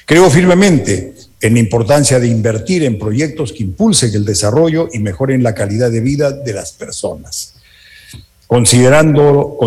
Creo 0.06 0.30
firmemente 0.30 1.16
en 1.42 1.56
la 1.56 1.60
importancia 1.60 2.20
de 2.20 2.28
invertir 2.28 2.84
en 2.84 2.98
proyectos 2.98 3.52
que 3.52 3.64
impulsen 3.64 4.14
el 4.14 4.24
desarrollo 4.24 4.88
y 4.94 5.00
mejoren 5.00 5.44
la 5.44 5.54
calidad 5.54 5.92
de 5.92 6.00
vida 6.00 6.32
de 6.32 6.54
las 6.54 6.72
personas, 6.72 7.56
considerándolo, 8.48 9.58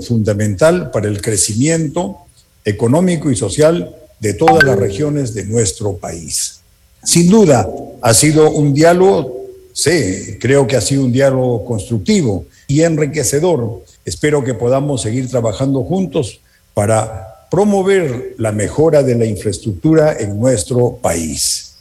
fundamental 0.00 0.90
para 0.90 1.08
el 1.08 1.20
crecimiento 1.20 2.18
económico 2.64 3.30
y 3.30 3.36
social 3.36 3.94
de 4.20 4.34
todas 4.34 4.64
las 4.64 4.78
regiones 4.78 5.34
de 5.34 5.44
nuestro 5.44 5.96
país. 5.96 6.60
Sin 7.04 7.28
duda, 7.28 7.68
ha 8.02 8.14
sido 8.14 8.50
un 8.50 8.74
diálogo, 8.74 9.46
sí, 9.72 10.36
creo 10.40 10.66
que 10.66 10.76
ha 10.76 10.80
sido 10.80 11.04
un 11.04 11.12
diálogo 11.12 11.64
constructivo 11.64 12.44
y 12.66 12.82
enriquecedor. 12.82 13.84
Espero 14.04 14.42
que 14.42 14.54
podamos 14.54 15.02
seguir 15.02 15.28
trabajando 15.28 15.84
juntos 15.84 16.40
para 16.74 17.46
promover 17.50 18.34
la 18.38 18.50
mejora 18.50 19.02
de 19.02 19.14
la 19.14 19.24
infraestructura 19.24 20.16
en 20.18 20.38
nuestro 20.38 20.96
país. 20.96 21.74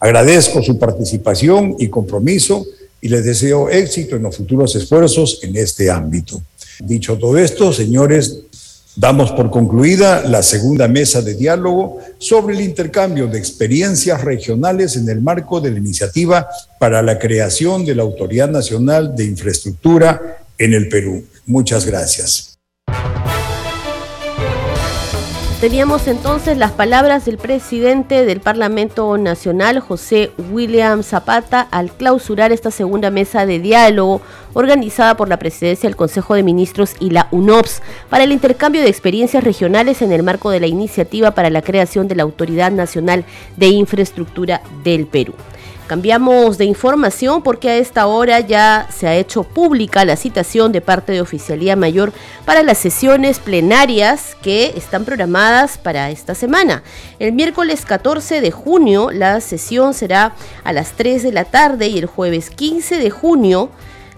Agradezco 0.00 0.62
su 0.62 0.78
participación 0.78 1.76
y 1.78 1.88
compromiso 1.88 2.64
y 3.00 3.08
les 3.08 3.24
deseo 3.24 3.68
éxito 3.68 4.16
en 4.16 4.22
los 4.22 4.36
futuros 4.36 4.74
esfuerzos 4.74 5.40
en 5.42 5.56
este 5.56 5.90
ámbito. 5.90 6.40
Dicho 6.80 7.18
todo 7.18 7.36
esto, 7.36 7.72
señores, 7.72 8.44
damos 8.94 9.32
por 9.32 9.50
concluida 9.50 10.22
la 10.26 10.42
segunda 10.42 10.86
mesa 10.88 11.22
de 11.22 11.34
diálogo 11.34 11.98
sobre 12.18 12.54
el 12.54 12.60
intercambio 12.60 13.26
de 13.26 13.38
experiencias 13.38 14.22
regionales 14.22 14.96
en 14.96 15.08
el 15.08 15.20
marco 15.20 15.60
de 15.60 15.70
la 15.70 15.78
iniciativa 15.78 16.48
para 16.78 17.02
la 17.02 17.18
creación 17.18 17.84
de 17.84 17.94
la 17.94 18.02
Autoridad 18.02 18.50
Nacional 18.50 19.14
de 19.16 19.24
Infraestructura 19.24 20.38
en 20.58 20.74
el 20.74 20.88
Perú. 20.88 21.24
Muchas 21.46 21.86
gracias. 21.86 22.51
Teníamos 25.62 26.08
entonces 26.08 26.58
las 26.58 26.72
palabras 26.72 27.24
del 27.24 27.38
presidente 27.38 28.24
del 28.24 28.40
Parlamento 28.40 29.16
Nacional, 29.16 29.78
José 29.78 30.32
William 30.50 31.04
Zapata, 31.04 31.68
al 31.70 31.92
clausurar 31.92 32.50
esta 32.50 32.72
segunda 32.72 33.10
mesa 33.10 33.46
de 33.46 33.60
diálogo 33.60 34.22
organizada 34.54 35.16
por 35.16 35.28
la 35.28 35.38
presidencia 35.38 35.88
del 35.88 35.94
Consejo 35.94 36.34
de 36.34 36.42
Ministros 36.42 36.96
y 36.98 37.10
la 37.10 37.28
UNOPS 37.30 37.80
para 38.10 38.24
el 38.24 38.32
intercambio 38.32 38.82
de 38.82 38.88
experiencias 38.88 39.44
regionales 39.44 40.02
en 40.02 40.10
el 40.10 40.24
marco 40.24 40.50
de 40.50 40.58
la 40.58 40.66
iniciativa 40.66 41.30
para 41.30 41.48
la 41.48 41.62
creación 41.62 42.08
de 42.08 42.16
la 42.16 42.24
Autoridad 42.24 42.72
Nacional 42.72 43.24
de 43.56 43.68
Infraestructura 43.68 44.62
del 44.82 45.06
Perú. 45.06 45.34
Cambiamos 45.92 46.56
de 46.56 46.64
información 46.64 47.42
porque 47.42 47.68
a 47.68 47.76
esta 47.76 48.06
hora 48.06 48.40
ya 48.40 48.88
se 48.90 49.06
ha 49.06 49.14
hecho 49.14 49.42
pública 49.42 50.06
la 50.06 50.16
citación 50.16 50.72
de 50.72 50.80
parte 50.80 51.12
de 51.12 51.20
Oficialía 51.20 51.76
Mayor 51.76 52.14
para 52.46 52.62
las 52.62 52.78
sesiones 52.78 53.40
plenarias 53.40 54.34
que 54.40 54.72
están 54.74 55.04
programadas 55.04 55.76
para 55.76 56.10
esta 56.10 56.34
semana. 56.34 56.82
El 57.18 57.34
miércoles 57.34 57.84
14 57.84 58.40
de 58.40 58.50
junio 58.50 59.10
la 59.10 59.42
sesión 59.42 59.92
será 59.92 60.34
a 60.64 60.72
las 60.72 60.92
3 60.92 61.24
de 61.24 61.32
la 61.32 61.44
tarde 61.44 61.88
y 61.88 61.98
el 61.98 62.06
jueves 62.06 62.48
15 62.48 62.96
de 62.96 63.10
junio 63.10 63.68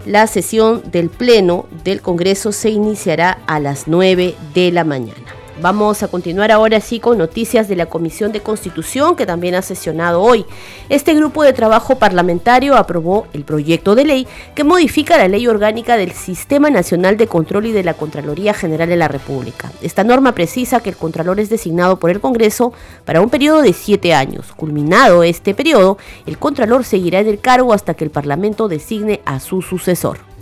la 0.05 0.27
sesión 0.27 0.81
del 0.91 1.09
Pleno 1.09 1.65
del 1.83 2.01
Congreso 2.01 2.53
se 2.53 2.69
iniciará 2.69 3.39
a 3.47 3.59
las 3.59 3.89
9 3.89 4.33
de 4.53 4.71
la 4.71 4.85
mañana. 4.85 5.34
Vamos 5.61 6.03
a 6.03 6.09
continuar 6.09 6.51
ahora 6.51 6.81
sí 6.81 6.99
con 6.99 7.17
noticias 7.17 7.69
de 7.69 7.77
la 7.77 7.85
Comisión 7.85 8.33
de 8.33 8.41
Constitución 8.41 9.15
que 9.15 9.25
también 9.25 9.55
ha 9.55 9.61
sesionado 9.61 10.21
hoy. 10.21 10.45
Este 10.89 11.13
grupo 11.13 11.43
de 11.43 11.53
trabajo 11.53 11.95
parlamentario 11.95 12.75
aprobó 12.75 13.27
el 13.31 13.45
proyecto 13.45 13.95
de 13.95 14.03
ley 14.03 14.27
que 14.53 14.65
modifica 14.65 15.17
la 15.17 15.29
ley 15.29 15.47
orgánica 15.47 15.95
del 15.95 16.11
Sistema 16.11 16.69
Nacional 16.69 17.15
de 17.15 17.27
Control 17.27 17.67
y 17.67 17.71
de 17.71 17.85
la 17.85 17.93
Contraloría 17.93 18.53
General 18.53 18.89
de 18.89 18.97
la 18.97 19.07
República. 19.07 19.71
Esta 19.81 20.03
norma 20.03 20.33
precisa 20.33 20.81
que 20.81 20.89
el 20.89 20.97
Contralor 20.97 21.39
es 21.39 21.49
designado 21.49 21.99
por 21.99 22.09
el 22.09 22.19
Congreso 22.19 22.73
para 23.05 23.21
un 23.21 23.29
periodo 23.29 23.61
de 23.61 23.71
siete 23.71 24.13
años. 24.13 24.51
Culminado 24.57 25.23
este 25.23 25.53
periodo, 25.53 25.97
el 26.25 26.37
Contralor 26.37 26.83
seguirá 26.83 27.21
en 27.21 27.29
el 27.29 27.39
cargo 27.39 27.71
hasta 27.71 27.93
que 27.93 28.03
el 28.03 28.11
Parlamento 28.11 28.67
designe 28.67 29.21
a 29.23 29.39
su 29.39 29.61
sucesor. 29.61 30.34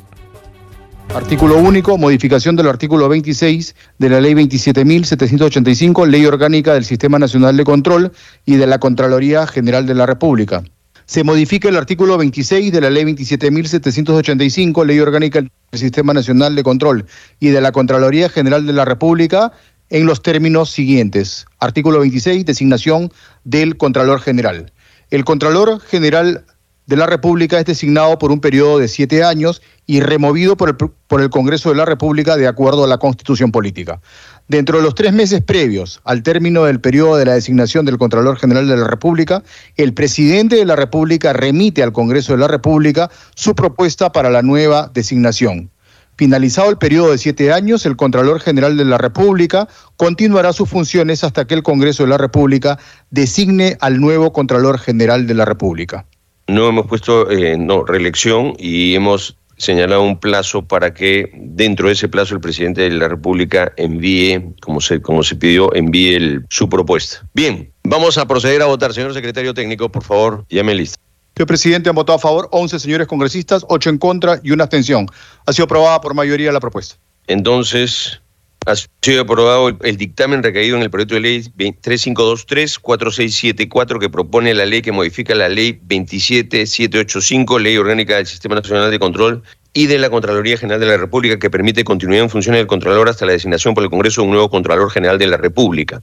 Artículo 1.10 1.58
único, 1.58 1.98
modificación 1.98 2.56
del 2.56 2.68
artículo 2.68 3.08
26 3.08 3.76
de 4.00 4.10
la 4.10 4.20
Ley 4.20 4.34
27.785, 4.34 6.08
Ley 6.08 6.26
Orgánica 6.26 6.74
del 6.74 6.86
Sistema 6.86 7.20
Nacional 7.20 7.56
de 7.56 7.64
Control 7.64 8.12
y 8.46 8.56
de 8.56 8.66
la 8.66 8.80
Contraloría 8.80 9.46
General 9.46 9.86
de 9.86 9.94
la 9.94 10.06
República. 10.06 10.64
Se 11.06 11.24
modifica 11.24 11.70
el 11.70 11.76
artículo 11.76 12.18
26 12.18 12.72
de 12.72 12.82
la 12.82 12.90
Ley 12.90 13.04
27.785, 13.04 14.86
Ley 14.86 15.00
Orgánica 15.00 15.42
del 15.42 15.52
Sistema 15.74 16.14
Nacional 16.14 16.56
de 16.56 16.64
Control 16.64 17.06
y 17.40 17.50
de 17.50 17.62
la 17.62 17.72
Contraloría 17.72 18.30
General 18.30 18.66
de 18.66 18.74
la 18.74 18.86
República 18.86 19.52
en 19.90 20.06
los 20.06 20.24
términos 20.24 20.72
siguientes. 20.72 21.46
Artículo 21.60 22.00
26, 22.00 22.46
designación 22.46 23.12
del 23.44 23.78
Contralor 23.78 24.20
General. 24.20 24.72
El 25.12 25.26
Contralor 25.26 25.80
General 25.80 26.46
de 26.86 26.98
la 26.98 27.06
República 27.06 27.60
es 27.60 27.66
designado 27.66 28.18
por 28.20 28.32
un 28.32 28.42
periodo 28.42 28.80
de 28.80 28.88
siete 28.88 29.24
años 29.24 29.62
y 29.86 30.02
removido 30.02 30.58
por 30.58 30.70
el, 30.70 30.76
por 30.76 31.22
el 31.22 31.30
Congreso 31.30 31.70
de 31.70 31.76
la 31.76 31.86
República 31.86 32.36
de 32.36 32.48
acuerdo 32.48 32.84
a 32.84 32.88
la 32.88 32.98
Constitución 32.98 33.52
Política. 33.52 34.02
Dentro 34.48 34.78
de 34.78 34.84
los 34.84 34.96
tres 34.96 35.14
meses 35.14 35.42
previos 35.42 36.02
al 36.04 36.24
término 36.24 36.66
del 36.66 36.82
periodo 36.82 37.16
de 37.16 37.26
la 37.26 37.34
designación 37.34 37.86
del 37.86 37.98
Contralor 37.98 38.38
General 38.38 38.68
de 38.68 38.78
la 38.78 38.88
República, 38.88 39.44
el 39.78 39.94
presidente 39.94 40.58
de 40.58 40.66
la 40.66 40.76
República 40.76 41.32
remite 41.32 41.84
al 41.84 41.94
Congreso 41.94 42.34
de 42.34 42.40
la 42.40 42.48
República 42.48 43.10
su 43.36 43.56
propuesta 43.56 44.12
para 44.12 44.30
la 44.30 44.42
nueva 44.42 44.92
designación. 44.94 45.70
Finalizado 46.16 46.70
el 46.70 46.78
periodo 46.78 47.12
de 47.12 47.18
siete 47.18 47.52
años, 47.52 47.86
el 47.88 47.96
Contralor 47.96 48.40
General 48.40 48.78
de 48.78 48.86
la 48.86 49.00
República 49.00 49.68
continuará 49.98 50.54
sus 50.54 50.70
funciones 50.70 51.24
hasta 51.24 51.46
que 51.46 51.56
el 51.56 51.64
Congreso 51.64 52.04
de 52.04 52.10
la 52.10 52.20
República 52.20 52.78
designe 53.10 53.78
al 53.80 54.00
nuevo 54.00 54.32
Contralor 54.32 54.78
General 54.78 55.26
de 55.26 55.34
la 55.34 55.46
República 55.46 56.06
no 56.54 56.70
hemos 56.70 56.88
puesto 56.88 57.30
eh, 57.30 57.58
no, 57.58 57.84
reelección 57.84 58.54
y 58.58 58.96
hemos 58.96 59.38
señalado 59.58 60.02
un 60.02 60.20
plazo 60.20 60.66
para 60.66 60.94
que 60.94 61.32
dentro 61.36 61.88
de 61.88 61.94
ese 61.94 62.08
plazo 62.08 62.36
el 62.36 62.42
presidente 62.42 62.82
de 62.82 62.92
la 62.92 63.08
República 63.08 63.72
envíe, 63.78 64.54
como 64.62 64.82
se, 64.82 65.02
como 65.02 65.24
se 65.24 65.36
pidió, 65.36 65.74
envíe 65.74 66.42
su 66.50 66.70
propuesta. 66.70 67.26
Bien, 67.34 67.72
vamos 67.84 68.18
a 68.18 68.28
proceder 68.28 68.62
a 68.62 68.66
votar. 68.66 68.94
Señor 68.94 69.14
secretario 69.14 69.54
técnico, 69.54 69.92
por 69.92 70.04
favor, 70.04 70.46
llame 70.50 70.76
lista. 70.76 70.98
Señor 71.36 71.48
presidente, 71.48 71.90
han 71.90 71.96
votado 71.96 72.18
a 72.18 72.22
favor 72.22 72.48
11 72.52 72.80
señores 72.80 73.08
congresistas, 73.08 73.66
8 73.68 73.90
en 73.90 73.98
contra 73.98 74.40
y 74.44 74.52
una 74.52 74.66
abstención. 74.66 75.08
Ha 75.46 75.54
sido 75.54 75.66
aprobada 75.66 76.00
por 76.02 76.14
mayoría 76.14 76.52
la 76.52 76.60
propuesta. 76.60 76.96
Entonces, 77.28 78.22
ha 78.66 78.76
sido 79.02 79.22
aprobado 79.22 79.70
el, 79.82 79.98
dictamen 79.98 80.44
recaído 80.44 80.78
en 80.78 80.84
el 80.84 80.90
proyecto 80.90 81.16
de 81.16 81.22
ley 81.22 81.42
3523-4674 81.58 84.00
que 84.00 84.10
propone 84.10 84.54
la 84.54 84.66
ley 84.66 84.82
que 84.82 84.92
modifica 84.92 85.34
la 85.36 85.48
ley 85.50 85.80
27785, 85.82 87.60
ley 87.60 87.78
orgánica 87.78 88.16
del 88.16 88.26
Sistema 88.26 88.56
Nacional 88.56 88.90
de 88.92 89.00
Control 89.00 89.44
y 89.74 89.88
de 89.88 90.00
la 90.00 90.10
Contraloría 90.10 90.58
General 90.58 90.80
de 90.80 90.88
la 90.88 90.96
República 90.98 91.38
que 91.40 91.50
permite 91.50 91.84
continuidad 91.84 92.24
en 92.24 92.30
funciones 92.30 92.60
del 92.60 92.68
Contralor 92.68 93.10
hasta 93.10 93.26
la 93.26 93.34
designación 93.34 93.74
por 93.74 93.84
el 93.84 93.90
Congreso 93.90 94.22
de 94.22 94.28
un 94.28 94.34
nuevo 94.34 94.50
Contralor 94.50 94.90
General 94.92 95.18
de 95.18 95.28
la 95.28 95.36
República. 95.38 96.00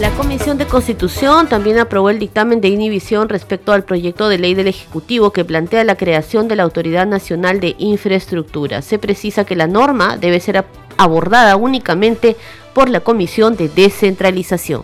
La 0.00 0.10
Comisión 0.10 0.58
de 0.58 0.66
Constitución 0.66 1.48
también 1.48 1.78
aprobó 1.78 2.10
el 2.10 2.18
dictamen 2.18 2.60
de 2.60 2.68
inhibición 2.68 3.30
respecto 3.30 3.72
al 3.72 3.84
proyecto 3.84 4.28
de 4.28 4.36
ley 4.36 4.52
del 4.52 4.68
Ejecutivo 4.68 5.32
que 5.32 5.42
plantea 5.42 5.84
la 5.84 5.96
creación 5.96 6.48
de 6.48 6.56
la 6.56 6.64
Autoridad 6.64 7.06
Nacional 7.06 7.60
de 7.60 7.76
Infraestructura. 7.78 8.82
Se 8.82 8.98
precisa 8.98 9.46
que 9.46 9.56
la 9.56 9.66
norma 9.66 10.18
debe 10.18 10.38
ser 10.38 10.66
abordada 10.98 11.56
únicamente 11.56 12.36
por 12.74 12.90
la 12.90 13.00
Comisión 13.00 13.56
de 13.56 13.70
Descentralización. 13.70 14.82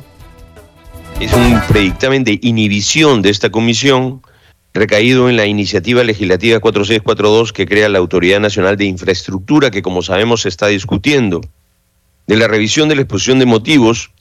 Es 1.21 1.31
un 1.35 1.61
predictamen 1.69 2.25
de 2.25 2.39
inhibición 2.41 3.21
de 3.21 3.29
esta 3.29 3.51
comisión 3.51 4.23
recaído 4.73 5.29
en 5.29 5.37
la 5.37 5.45
iniciativa 5.45 6.03
legislativa 6.05 6.59
4642 6.59 7.53
que 7.53 7.67
crea 7.67 7.91
la 7.91 7.99
Autoridad 7.99 8.41
Nacional 8.41 8.79
de 8.79 8.87
Infraestructura 8.87 9.71
que 9.71 9.83
como 9.83 10.01
sabemos 10.01 10.41
se 10.41 10.49
está 10.49 10.69
discutiendo. 10.69 11.43
De 12.27 12.37
la 12.37 12.49
revisión 12.49 12.89
de 12.89 12.95
la 12.95 13.03
exposición 13.03 13.41
de 13.41 13.45
motivos 13.45 14.12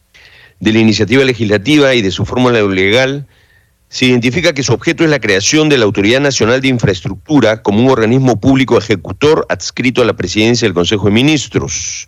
de 0.62 0.72
la 0.72 0.80
iniciativa 0.80 1.24
legislativa 1.26 1.94
y 1.96 2.02
de 2.02 2.12
su 2.12 2.24
fórmula 2.24 2.62
legal, 2.62 3.28
se 3.90 4.06
identifica 4.06 4.54
que 4.54 4.64
su 4.64 4.72
objeto 4.72 5.04
es 5.04 5.10
la 5.10 5.20
creación 5.20 5.68
de 5.68 5.78
la 5.78 5.86
Autoridad 5.86 6.22
Nacional 6.22 6.62
de 6.62 6.70
Infraestructura 6.70 7.62
como 7.62 7.80
un 7.84 7.90
organismo 7.90 8.40
público 8.40 8.78
ejecutor 8.78 9.46
adscrito 9.50 10.02
a 10.02 10.06
la 10.06 10.16
presidencia 10.16 10.66
del 10.66 10.74
Consejo 10.74 11.08
de 11.08 11.12
Ministros. 11.12 12.08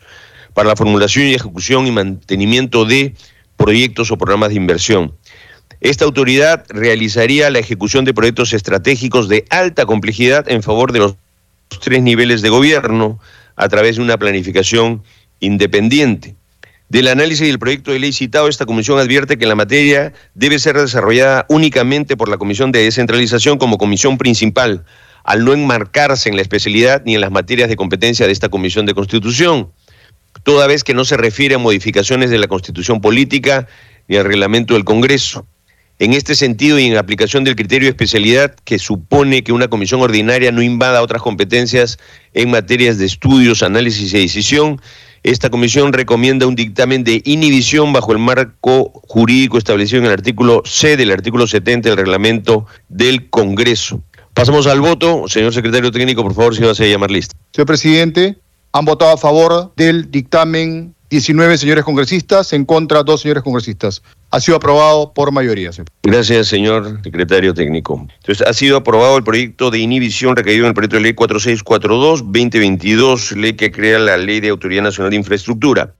para 0.53 0.69
la 0.69 0.75
formulación 0.75 1.25
y 1.25 1.33
ejecución 1.33 1.87
y 1.87 1.91
mantenimiento 1.91 2.85
de 2.85 3.15
proyectos 3.57 4.11
o 4.11 4.19
programas 4.19 4.49
de 4.49 4.55
inversión. 4.55 5.15
Esta 5.81 6.05
autoridad 6.05 6.63
realizaría 6.69 7.49
la 7.49 7.57
ejecución 7.57 8.05
de 8.05 8.13
proyectos 8.13 8.53
estratégicos 8.53 9.27
de 9.29 9.45
alta 9.49 9.87
complejidad 9.87 10.47
en 10.47 10.61
favor 10.61 10.91
de 10.91 10.99
los 10.99 11.15
tres 11.81 12.03
niveles 12.03 12.43
de 12.43 12.49
gobierno 12.49 13.19
a 13.55 13.67
través 13.67 13.95
de 13.95 14.03
una 14.03 14.17
planificación 14.17 15.01
independiente. 15.39 16.35
Del 16.89 17.07
análisis 17.07 17.47
del 17.47 17.59
proyecto 17.59 17.91
de 17.91 17.99
ley 17.99 18.13
citado, 18.13 18.47
esta 18.47 18.65
comisión 18.65 18.99
advierte 18.99 19.37
que 19.37 19.47
la 19.47 19.55
materia 19.55 20.13
debe 20.35 20.59
ser 20.59 20.77
desarrollada 20.77 21.45
únicamente 21.49 22.15
por 22.17 22.29
la 22.29 22.37
Comisión 22.37 22.71
de 22.71 22.83
Descentralización 22.83 23.57
como 23.57 23.77
comisión 23.77 24.17
principal, 24.17 24.85
al 25.23 25.45
no 25.45 25.53
enmarcarse 25.53 26.29
en 26.29 26.35
la 26.35 26.41
especialidad 26.41 27.01
ni 27.05 27.15
en 27.15 27.21
las 27.21 27.31
materias 27.31 27.69
de 27.69 27.77
competencia 27.77 28.27
de 28.27 28.33
esta 28.33 28.49
Comisión 28.49 28.85
de 28.85 28.93
Constitución, 28.93 29.71
toda 30.43 30.67
vez 30.67 30.83
que 30.83 30.93
no 30.93 31.05
se 31.05 31.17
refiere 31.17 31.55
a 31.55 31.59
modificaciones 31.59 32.29
de 32.29 32.37
la 32.37 32.47
Constitución 32.47 33.01
Política 33.01 33.67
ni 34.07 34.17
al 34.17 34.25
reglamento 34.25 34.73
del 34.73 34.83
Congreso. 34.83 35.47
En 35.99 36.13
este 36.13 36.35
sentido 36.35 36.79
y 36.79 36.85
en 36.85 36.97
aplicación 36.97 37.43
del 37.43 37.55
criterio 37.55 37.85
de 37.85 37.91
especialidad 37.91 38.55
que 38.65 38.79
supone 38.79 39.43
que 39.43 39.53
una 39.53 39.67
comisión 39.67 40.01
ordinaria 40.01 40.51
no 40.51 40.61
invada 40.61 41.01
otras 41.01 41.21
competencias 41.21 41.97
en 42.33 42.51
materias 42.51 42.97
de 42.97 43.05
estudios, 43.05 43.63
análisis 43.63 44.13
y 44.13 44.19
decisión, 44.19 44.81
esta 45.23 45.49
comisión 45.49 45.93
recomienda 45.93 46.47
un 46.47 46.55
dictamen 46.55 47.05
de 47.05 47.21
inhibición 47.25 47.93
bajo 47.93 48.11
el 48.11 48.19
marco 48.19 48.91
jurídico 49.07 49.57
establecido 49.57 49.99
en 49.99 50.05
el 50.07 50.11
artículo 50.11 50.61
C 50.65 50.97
del 50.97 51.11
artículo 51.11 51.47
70 51.47 51.89
del 51.89 51.97
reglamento 51.97 52.65
del 52.89 53.29
Congreso. 53.29 54.03
Pasamos 54.33 54.67
al 54.67 54.81
voto. 54.81 55.27
Señor 55.27 55.53
secretario 55.53 55.91
técnico, 55.91 56.23
por 56.23 56.33
favor, 56.33 56.55
si 56.55 56.61
va 56.61 56.71
a 56.71 56.73
llamar 56.73 57.09
lista. 57.09 57.35
Señor 57.53 57.67
presidente, 57.67 58.37
han 58.73 58.83
votado 58.83 59.11
a 59.11 59.17
favor 59.17 59.71
del 59.77 60.11
dictamen 60.11 60.93
19 61.13 61.59
señores 61.59 61.83
congresistas, 61.83 62.53
en 62.53 62.65
contra 62.65 63.03
dos 63.03 63.21
señores 63.21 63.43
congresistas. 63.43 64.01
Ha 64.31 64.39
sido 64.39 64.57
aprobado 64.57 65.13
por 65.13 65.31
mayoría. 65.31 65.69
Gracias, 66.01 66.47
señor 66.47 67.03
secretario 67.03 67.53
técnico. 67.53 68.07
Entonces, 68.17 68.47
ha 68.47 68.51
sido 68.51 68.77
aprobado 68.77 69.15
el 69.15 69.23
proyecto 69.23 69.69
de 69.69 69.77
inhibición 69.77 70.35
recaído 70.35 70.63
en 70.63 70.69
el 70.69 70.73
proyecto 70.73 70.95
de 70.95 71.03
ley 71.03 71.13
4642-2022, 71.13 73.35
ley 73.35 73.53
que 73.53 73.71
crea 73.71 73.99
la 73.99 74.17
Ley 74.17 74.39
de 74.39 74.49
Autoridad 74.49 74.81
Nacional 74.81 75.11
de 75.11 75.17
Infraestructura. 75.17 75.93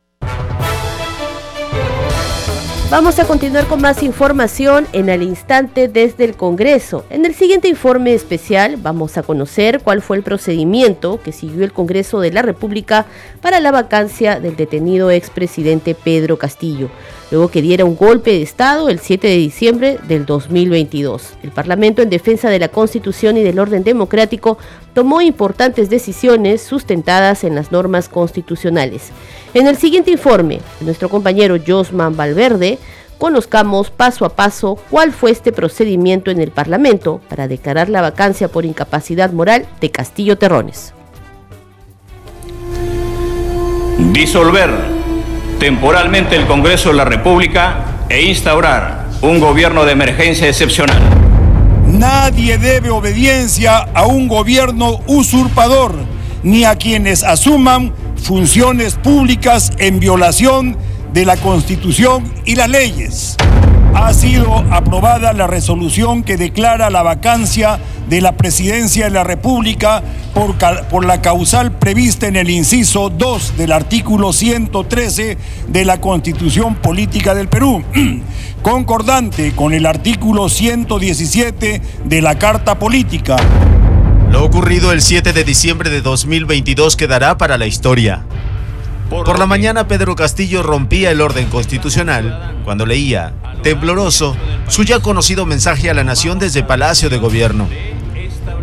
Vamos 2.94 3.18
a 3.18 3.26
continuar 3.26 3.66
con 3.66 3.82
más 3.82 4.04
información 4.04 4.86
en 4.94 5.10
el 5.10 5.24
instante 5.24 5.88
desde 5.88 6.26
el 6.26 6.36
Congreso. 6.36 7.06
En 7.10 7.26
el 7.26 7.34
siguiente 7.34 7.68
informe 7.68 8.14
especial 8.14 8.78
vamos 8.78 9.18
a 9.18 9.24
conocer 9.24 9.82
cuál 9.84 10.04
fue 10.04 10.18
el 10.18 10.22
procedimiento 10.22 11.20
que 11.20 11.32
siguió 11.32 11.64
el 11.64 11.74
Congreso 11.74 12.20
de 12.20 12.32
la 12.32 12.44
República 12.44 13.08
para 13.42 13.60
la 13.60 13.72
vacancia 13.72 14.40
del 14.40 14.56
detenido 14.56 15.10
expresidente 15.10 15.96
Pedro 15.96 16.38
Castillo, 16.38 16.92
luego 17.34 17.50
que 17.50 17.63
diera 17.63 17.84
un 17.84 17.96
golpe 17.96 18.30
de 18.30 18.44
Estado 18.44 18.90
el 18.90 19.00
7 19.00 19.28
de 19.28 19.38
diciembre 19.38 19.98
del 20.08 20.24
2022. 20.24 21.34
El 21.42 21.50
Parlamento 21.50 22.04
en 22.04 22.12
defensa 22.12 22.48
de 22.48 22.60
la 22.60 22.68
Constitución 22.68 23.38
y 23.38 23.42
del 23.42 23.58
orden 23.58 23.84
democrático 23.84 24.60
tomó 24.94 25.20
importantes 25.20 25.90
decisiones 25.90 26.62
sustentadas 26.62 27.44
en 27.44 27.56
las 27.56 27.72
normas 27.72 28.08
constitucionales. 28.08 29.10
En 29.56 29.66
el 29.66 29.78
siguiente 29.78 30.12
informe, 30.12 30.60
nuestro 30.82 31.10
compañero 31.10 31.58
Josman 31.66 32.16
Valverde, 32.16 32.78
conozcamos 33.18 33.90
paso 33.90 34.25
a 34.25 34.36
paso 34.36 34.78
cuál 34.92 35.12
fue 35.12 35.32
este 35.32 35.52
procedimiento 35.52 36.30
en 36.30 36.40
el 36.40 36.52
Parlamento 36.52 37.20
para 37.30 37.48
declarar 37.48 37.90
la 37.90 38.02
vacancia 38.02 38.48
por 38.48 38.63
incapacidad 38.63 39.32
moral 39.32 39.66
de 39.82 39.90
Castillo 39.90 40.38
Terrones. 40.38 40.94
Disolver 44.12 44.93
temporalmente 45.63 46.36
el 46.36 46.46
Congreso 46.46 46.89
de 46.89 46.96
la 46.96 47.05
República 47.05 47.86
e 48.10 48.24
instaurar 48.24 49.05
un 49.22 49.39
gobierno 49.39 49.86
de 49.86 49.93
emergencia 49.93 50.46
excepcional. 50.46 51.01
Nadie 51.88 52.58
debe 52.58 52.89
obediencia 52.89 53.77
a 53.77 54.05
un 54.05 54.27
gobierno 54.27 55.00
usurpador, 55.08 55.96
ni 56.43 56.65
a 56.65 56.75
quienes 56.75 57.24
asuman 57.24 57.93
funciones 58.22 58.96
públicas 58.96 59.72
en 59.77 60.01
violación 60.01 60.75
de 61.13 61.24
la 61.24 61.38
Constitución 61.38 62.29
y 62.43 62.55
las 62.55 62.67
leyes. 62.67 63.38
Ha 63.96 64.12
sido 64.14 64.58
aprobada 64.72 65.34
la 65.34 65.48
resolución 65.48 66.24
que 66.24 66.36
declara 66.36 66.90
la 66.90 67.03
vacancia 67.03 67.79
de 68.10 68.22
la 68.22 68.38
presidencia 68.38 69.06
de 69.06 69.12
la 69.12 69.24
República 69.24 70.01
por, 70.34 71.06
la 71.06 71.22
causal 71.22 71.74
prevista 71.74 72.27
en 72.27 72.36
el 72.36 72.50
inciso 72.50 73.10
2 73.10 73.56
del 73.56 73.72
artículo 73.72 74.34
113 74.34 75.38
de 75.68 75.86
la 75.86 76.01
Constitución 76.01 76.75
Política 76.75 77.36
del 77.36 77.48
Perú, 77.48 77.84
concordante 78.64 79.53
con 79.53 79.74
el 79.74 79.86
artículo 79.86 80.50
117 80.50 81.82
de 82.03 82.22
la 82.22 82.40
Carta 82.40 82.79
Política. 82.79 83.36
Lo 84.32 84.44
ocurrido 84.44 84.92
el 84.92 85.03
7 85.03 85.34
de 85.34 85.44
diciembre 85.44 85.92
de 85.92 86.01
2022 86.01 86.98
quedará 86.98 87.38
para 87.38 87.60
la 87.60 87.68
historia. 87.68 88.25
Por 89.09 89.39
la 89.39 89.46
mañana 89.46 89.87
Pedro 89.87 90.16
Castillo 90.16 90.63
rompía 90.63 91.11
el 91.11 91.22
orden 91.22 91.48
constitucional 91.48 92.55
cuando 92.63 92.85
leía, 92.85 93.33
tembloroso, 93.61 94.35
su 94.68 94.83
ya 94.83 95.00
conocido 95.00 95.46
mensaje 95.46 95.89
a 95.89 95.94
la 95.94 96.03
nación 96.03 96.39
desde 96.39 96.63
Palacio 96.63 97.09
de 97.09 97.18
Gobierno. 97.18 97.68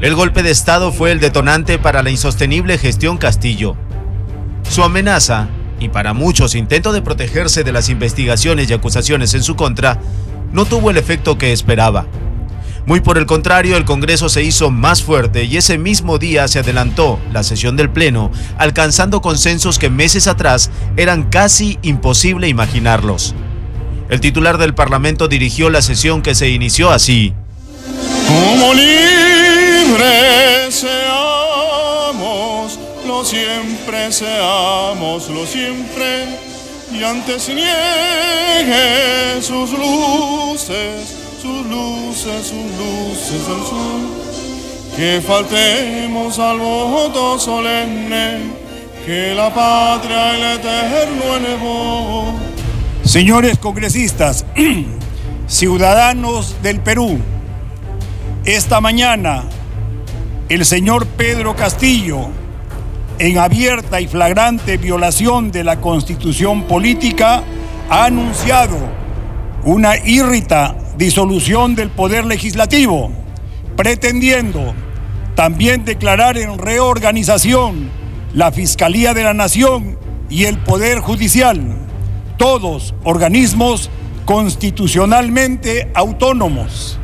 El 0.00 0.14
golpe 0.14 0.42
de 0.42 0.50
Estado 0.50 0.92
fue 0.92 1.12
el 1.12 1.20
detonante 1.20 1.78
para 1.78 2.02
la 2.02 2.10
insostenible 2.10 2.78
gestión 2.78 3.18
Castillo. 3.18 3.76
Su 4.68 4.82
amenaza, 4.82 5.48
y 5.78 5.88
para 5.88 6.12
muchos 6.12 6.54
intento 6.54 6.92
de 6.92 7.02
protegerse 7.02 7.64
de 7.64 7.72
las 7.72 7.88
investigaciones 7.88 8.70
y 8.70 8.72
acusaciones 8.72 9.34
en 9.34 9.42
su 9.42 9.56
contra, 9.56 9.98
no 10.52 10.64
tuvo 10.64 10.90
el 10.90 10.96
efecto 10.96 11.38
que 11.38 11.52
esperaba. 11.52 12.06
Muy 12.86 13.00
por 13.00 13.18
el 13.18 13.26
contrario, 13.26 13.76
el 13.76 13.84
Congreso 13.84 14.28
se 14.28 14.42
hizo 14.42 14.70
más 14.70 15.02
fuerte 15.02 15.44
y 15.44 15.56
ese 15.56 15.78
mismo 15.78 16.18
día 16.18 16.48
se 16.48 16.60
adelantó 16.60 17.18
la 17.32 17.42
sesión 17.42 17.76
del 17.76 17.90
Pleno, 17.90 18.30
alcanzando 18.58 19.20
consensos 19.20 19.78
que 19.78 19.90
meses 19.90 20.26
atrás 20.26 20.70
eran 20.96 21.24
casi 21.24 21.78
imposible 21.82 22.48
imaginarlos. 22.48 23.34
El 24.08 24.20
titular 24.20 24.58
del 24.58 24.74
Parlamento 24.74 25.28
dirigió 25.28 25.70
la 25.70 25.82
sesión 25.82 26.22
que 26.22 26.34
se 26.34 26.48
inició 26.48 26.90
así. 26.90 27.32
Como 28.26 28.74
libres 28.74 30.74
seamos, 30.74 32.78
lo 33.06 33.24
siempre 33.24 34.10
seamos, 34.10 35.28
lo 35.28 35.46
siempre, 35.46 36.26
y 36.92 37.04
antes 37.04 37.48
niegue 37.48 39.40
sus 39.42 39.70
luces 39.70 41.19
sus 41.40 41.66
luces, 41.66 42.46
sus 42.46 42.78
luces 42.78 43.46
del 43.46 43.62
sol. 43.64 44.00
Que 44.96 45.22
faltemos 45.26 46.38
al 46.38 46.58
voto 46.58 47.38
solemne 47.38 48.38
que 49.06 49.34
la 49.34 49.52
patria 49.52 50.34
el 50.36 50.58
eterno 50.58 51.36
elevó. 51.36 52.34
Señores 53.04 53.58
congresistas, 53.58 54.44
ciudadanos 55.46 56.56
del 56.62 56.80
Perú, 56.80 57.18
esta 58.44 58.80
mañana 58.80 59.44
el 60.50 60.66
señor 60.66 61.06
Pedro 61.06 61.56
Castillo, 61.56 62.28
en 63.18 63.38
abierta 63.38 64.00
y 64.00 64.08
flagrante 64.08 64.76
violación 64.76 65.50
de 65.52 65.64
la 65.64 65.80
constitución 65.80 66.64
política, 66.64 67.42
ha 67.88 68.04
anunciado 68.06 68.76
una 69.64 69.96
irrita 69.96 70.74
disolución 71.00 71.74
del 71.76 71.88
Poder 71.88 72.26
Legislativo, 72.26 73.10
pretendiendo 73.74 74.74
también 75.34 75.86
declarar 75.86 76.36
en 76.36 76.58
reorganización 76.58 77.88
la 78.34 78.52
Fiscalía 78.52 79.14
de 79.14 79.24
la 79.24 79.32
Nación 79.32 79.98
y 80.28 80.44
el 80.44 80.58
Poder 80.58 81.00
Judicial, 81.00 81.58
todos 82.36 82.94
organismos 83.02 83.88
constitucionalmente 84.26 85.90
autónomos. 85.94 86.98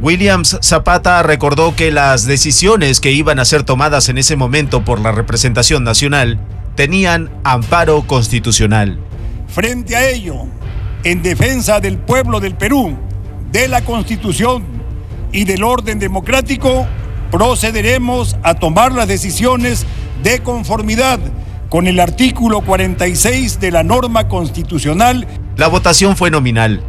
Williams 0.00 0.58
Zapata 0.62 1.20
recordó 1.24 1.74
que 1.74 1.90
las 1.90 2.26
decisiones 2.26 3.00
que 3.00 3.10
iban 3.10 3.40
a 3.40 3.44
ser 3.44 3.64
tomadas 3.64 4.08
en 4.08 4.18
ese 4.18 4.36
momento 4.36 4.84
por 4.84 5.00
la 5.00 5.10
representación 5.10 5.82
nacional 5.82 6.38
tenían 6.76 7.32
amparo 7.42 8.06
constitucional. 8.06 9.00
Frente 9.48 9.96
a 9.96 10.08
ello, 10.08 10.44
en 11.02 11.22
defensa 11.22 11.80
del 11.80 11.98
pueblo 11.98 12.38
del 12.38 12.54
Perú, 12.54 12.96
de 13.56 13.68
la 13.68 13.80
Constitución 13.80 14.62
y 15.32 15.44
del 15.44 15.64
orden 15.64 15.98
democrático, 15.98 16.86
procederemos 17.30 18.36
a 18.42 18.52
tomar 18.52 18.92
las 18.92 19.08
decisiones 19.08 19.86
de 20.22 20.40
conformidad 20.40 21.18
con 21.70 21.86
el 21.86 21.98
artículo 21.98 22.60
46 22.60 23.58
de 23.58 23.70
la 23.70 23.82
norma 23.82 24.28
constitucional. 24.28 25.26
La 25.56 25.68
votación 25.68 26.18
fue 26.18 26.30
nominal. 26.30 26.82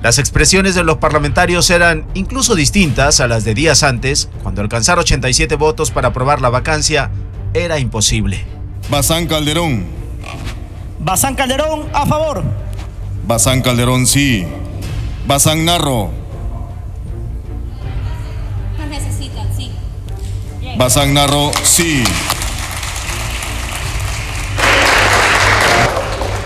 Las 0.00 0.20
expresiones 0.20 0.76
de 0.76 0.84
los 0.84 0.98
parlamentarios 0.98 1.70
eran 1.70 2.06
incluso 2.14 2.54
distintas 2.54 3.18
a 3.18 3.26
las 3.26 3.42
de 3.42 3.54
días 3.54 3.82
antes, 3.82 4.28
cuando 4.44 4.62
alcanzar 4.62 5.00
87 5.00 5.56
votos 5.56 5.90
para 5.90 6.08
aprobar 6.08 6.40
la 6.40 6.50
vacancia 6.50 7.10
era 7.52 7.80
imposible. 7.80 8.44
Bazán 8.88 9.26
Calderón, 9.26 9.86
Bazán 11.00 11.34
Calderón, 11.34 11.88
a 11.92 12.06
favor. 12.06 12.44
Bazán 13.26 13.60
Calderón, 13.60 14.06
sí. 14.06 14.46
Bazán 15.26 15.64
Narro. 15.64 16.10
Necesitan, 18.88 19.48
sí. 19.56 19.72
Bazán 20.76 21.14
Narro, 21.14 21.50
sí. 21.64 22.04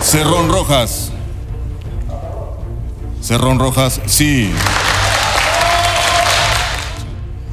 Cerrón 0.01 0.49
Rojas. 0.49 1.11
Cerrón 3.21 3.59
Rojas, 3.59 4.01
sí. 4.07 4.51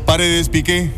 Paredes 0.07 0.49
Piqué. 0.49 0.91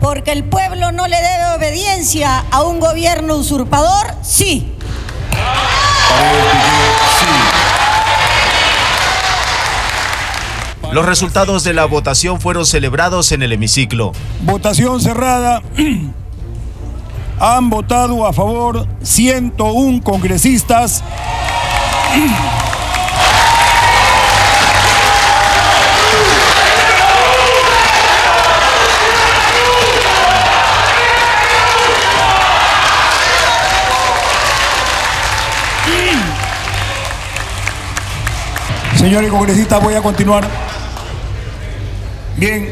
Porque 0.00 0.32
el 0.32 0.44
pueblo 0.44 0.90
no 0.90 1.06
le 1.06 1.16
debe 1.16 1.54
obediencia 1.56 2.46
a 2.50 2.62
un 2.62 2.80
gobierno 2.80 3.36
usurpador, 3.36 4.14
sí. 4.22 4.74
Paredes 5.30 6.44
Piqué, 6.46 6.93
Los 10.94 11.06
resultados 11.06 11.64
de 11.64 11.74
la 11.74 11.86
votación 11.86 12.40
fueron 12.40 12.64
celebrados 12.64 13.32
en 13.32 13.42
el 13.42 13.50
hemiciclo. 13.52 14.12
Votación 14.42 15.00
cerrada. 15.00 15.60
Han 17.40 17.68
votado 17.68 18.24
a 18.24 18.32
favor 18.32 18.86
101 19.02 20.04
congresistas. 20.04 21.02
Señores 38.96 39.32
congresistas, 39.32 39.82
voy 39.82 39.94
a 39.94 40.00
continuar. 40.00 40.63
Bien. 42.36 42.68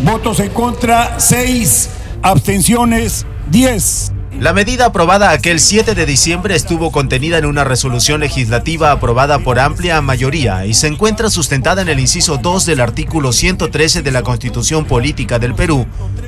Votos 0.00 0.40
en 0.40 0.50
contra, 0.50 1.18
6. 1.18 1.90
Abstenciones, 2.22 3.26
10. 3.50 4.12
La 4.40 4.52
medida 4.52 4.86
aprobada 4.86 5.30
aquel 5.30 5.58
7 5.58 5.96
de 5.96 6.06
diciembre 6.06 6.54
estuvo 6.54 6.92
contenida 6.92 7.38
en 7.38 7.44
una 7.44 7.64
resolución 7.64 8.20
legislativa 8.20 8.92
aprobada 8.92 9.40
por 9.40 9.58
amplia 9.58 10.00
mayoría 10.00 10.64
y 10.64 10.74
se 10.74 10.86
encuentra 10.86 11.28
sustentada 11.28 11.82
en 11.82 11.88
el 11.88 11.98
inciso 11.98 12.36
2 12.36 12.66
del 12.66 12.80
artículo 12.80 13.32
113 13.32 14.02
de 14.02 14.12
la 14.12 14.22
Constitución 14.22 14.84
Política 14.84 15.40
del 15.40 15.54
Perú, 15.54 15.86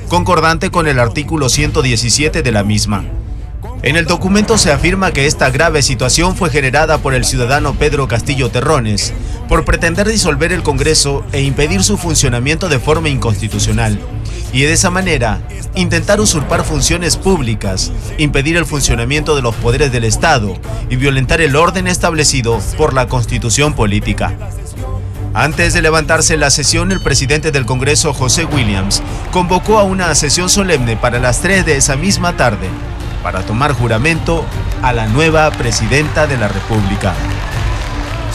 concordante 0.09 0.71
con 0.71 0.89
el 0.89 0.99
artículo 0.99 1.49
117 1.49 2.43
de 2.43 2.53
la 2.53 2.65
misma. 2.65 3.05
En 3.83 3.97
el 3.97 4.05
documento 4.05 4.59
se 4.59 4.71
afirma 4.71 5.11
que 5.11 5.25
esta 5.25 5.49
grave 5.49 5.81
situación 5.81 6.37
fue 6.37 6.51
generada 6.51 6.99
por 6.99 7.15
el 7.15 7.25
ciudadano 7.25 7.73
Pedro 7.73 8.09
Castillo 8.09 8.51
Terrones, 8.51 9.15
por 9.49 9.65
pretender 9.65 10.07
disolver 10.07 10.53
el 10.53 10.63
Congreso 10.63 11.25
e 11.33 11.41
impedir 11.41 11.83
su 11.83 11.97
funcionamiento 11.97 12.69
de 12.69 12.79
forma 12.79 13.09
inconstitucional, 13.09 13.99
y 14.53 14.63
de 14.63 14.75
esa 14.75 14.91
manera 14.91 15.41
intentar 15.75 16.21
usurpar 16.21 16.63
funciones 16.63 17.17
públicas, 17.17 17.91
impedir 18.19 18.59
el 18.59 18.67
funcionamiento 18.67 19.35
de 19.35 19.41
los 19.41 19.55
poderes 19.55 19.91
del 19.91 20.05
Estado 20.05 20.59
y 20.91 20.97
violentar 20.97 21.41
el 21.41 21.57
orden 21.57 21.87
establecido 21.87 22.61
por 22.77 22.93
la 22.93 23.09
Constitución 23.09 23.73
Política. 23.73 24.35
Antes 25.33 25.73
de 25.73 25.81
levantarse 25.81 26.37
la 26.37 26.51
sesión, 26.51 26.93
el 26.93 27.01
presidente 27.01 27.51
del 27.51 27.65
Congreso, 27.65 28.13
José 28.13 28.45
Williams, 28.45 29.03
convocó 29.33 29.79
a 29.79 29.85
una 29.85 30.15
sesión 30.15 30.51
solemne 30.51 30.99
para 30.99 31.19
las 31.19 31.41
3 31.41 31.65
de 31.65 31.79
esa 31.79 31.97
misma 31.97 32.37
tarde 32.37 32.69
para 33.23 33.43
tomar 33.43 33.73
juramento 33.73 34.45
a 34.83 34.93
la 34.93 35.07
nueva 35.07 35.51
presidenta 35.51 36.27
de 36.27 36.37
la 36.37 36.49
República. 36.49 37.15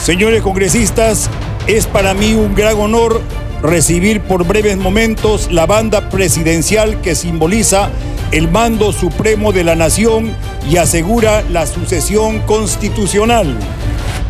Señores 0.02 0.42
congresistas, 0.42 1.30
es 1.66 1.86
para 1.86 2.14
mí 2.14 2.34
un 2.34 2.54
gran 2.54 2.78
honor 2.78 3.20
recibir 3.62 4.20
por 4.20 4.46
breves 4.46 4.76
momentos 4.76 5.50
la 5.50 5.66
banda 5.66 6.08
presidencial 6.10 7.00
que 7.00 7.14
simboliza 7.14 7.90
el 8.30 8.48
mando 8.50 8.92
supremo 8.92 9.52
de 9.52 9.64
la 9.64 9.74
nación 9.74 10.32
y 10.68 10.76
asegura 10.76 11.42
la 11.50 11.66
sucesión 11.66 12.40
constitucional. 12.40 13.56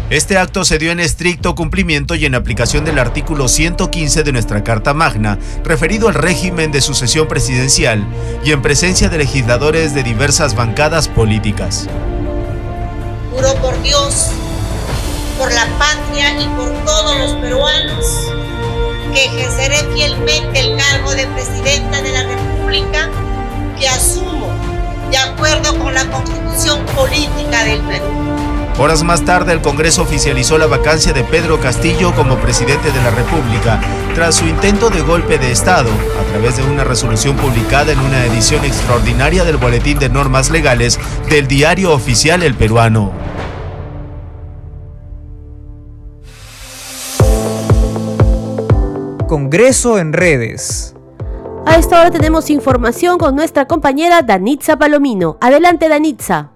Este 0.08 0.38
acto 0.38 0.64
se 0.64 0.78
dio 0.78 0.92
en 0.92 1.00
estricto 1.00 1.56
cumplimiento 1.56 2.14
y 2.14 2.26
en 2.26 2.36
aplicación 2.36 2.84
del 2.84 3.00
artículo 3.00 3.48
115 3.48 4.22
de 4.22 4.30
nuestra 4.30 4.62
Carta 4.62 4.94
Magna, 4.94 5.36
referido 5.64 6.06
al 6.06 6.14
régimen 6.14 6.70
de 6.70 6.80
sucesión 6.80 7.26
presidencial 7.26 8.06
y 8.44 8.52
en 8.52 8.62
presencia 8.62 9.08
de 9.08 9.18
legisladores 9.18 9.96
de 9.96 10.04
diversas 10.04 10.54
bancadas 10.54 11.08
políticas. 11.08 11.88
Juro 13.32 13.52
por 13.56 13.82
Dios, 13.82 14.28
por 15.38 15.52
la 15.52 15.66
patria 15.76 16.40
y 16.40 16.46
por 16.50 16.72
todos 16.84 17.18
los 17.18 17.32
peruanos 17.40 18.30
que 19.12 19.24
ejerceré 19.24 19.92
fielmente 19.92 20.60
el 20.60 20.76
cargo 20.76 21.16
de 21.16 21.26
presidenta 21.26 22.00
de 22.00 22.12
la 22.12 22.22
República 22.22 23.10
que 23.76 23.88
asumo 23.88 24.52
de 25.10 25.18
acuerdo 25.18 25.76
con 25.80 25.92
la 25.92 26.08
constitución 26.08 26.86
política 26.94 27.64
del 27.64 27.80
Perú. 27.80 28.55
Horas 28.78 29.02
más 29.04 29.24
tarde, 29.24 29.54
el 29.54 29.62
Congreso 29.62 30.02
oficializó 30.02 30.58
la 30.58 30.66
vacancia 30.66 31.14
de 31.14 31.24
Pedro 31.24 31.58
Castillo 31.58 32.14
como 32.14 32.36
presidente 32.36 32.92
de 32.92 33.02
la 33.02 33.10
República, 33.10 33.80
tras 34.14 34.34
su 34.34 34.44
intento 34.44 34.90
de 34.90 35.00
golpe 35.00 35.38
de 35.38 35.50
Estado, 35.50 35.88
a 35.88 36.30
través 36.30 36.58
de 36.58 36.62
una 36.62 36.84
resolución 36.84 37.36
publicada 37.36 37.92
en 37.92 37.98
una 37.98 38.26
edición 38.26 38.66
extraordinaria 38.66 39.44
del 39.44 39.56
Boletín 39.56 39.98
de 39.98 40.10
Normas 40.10 40.50
Legales 40.50 41.00
del 41.30 41.48
diario 41.48 41.94
oficial 41.94 42.42
El 42.42 42.54
Peruano. 42.54 43.12
Congreso 49.26 49.98
en 49.98 50.12
redes. 50.12 50.94
A 51.64 51.76
esta 51.76 51.98
hora 51.98 52.10
tenemos 52.10 52.50
información 52.50 53.16
con 53.16 53.34
nuestra 53.36 53.66
compañera 53.66 54.20
Danitza 54.20 54.78
Palomino. 54.78 55.38
Adelante, 55.40 55.88
Danitza. 55.88 56.50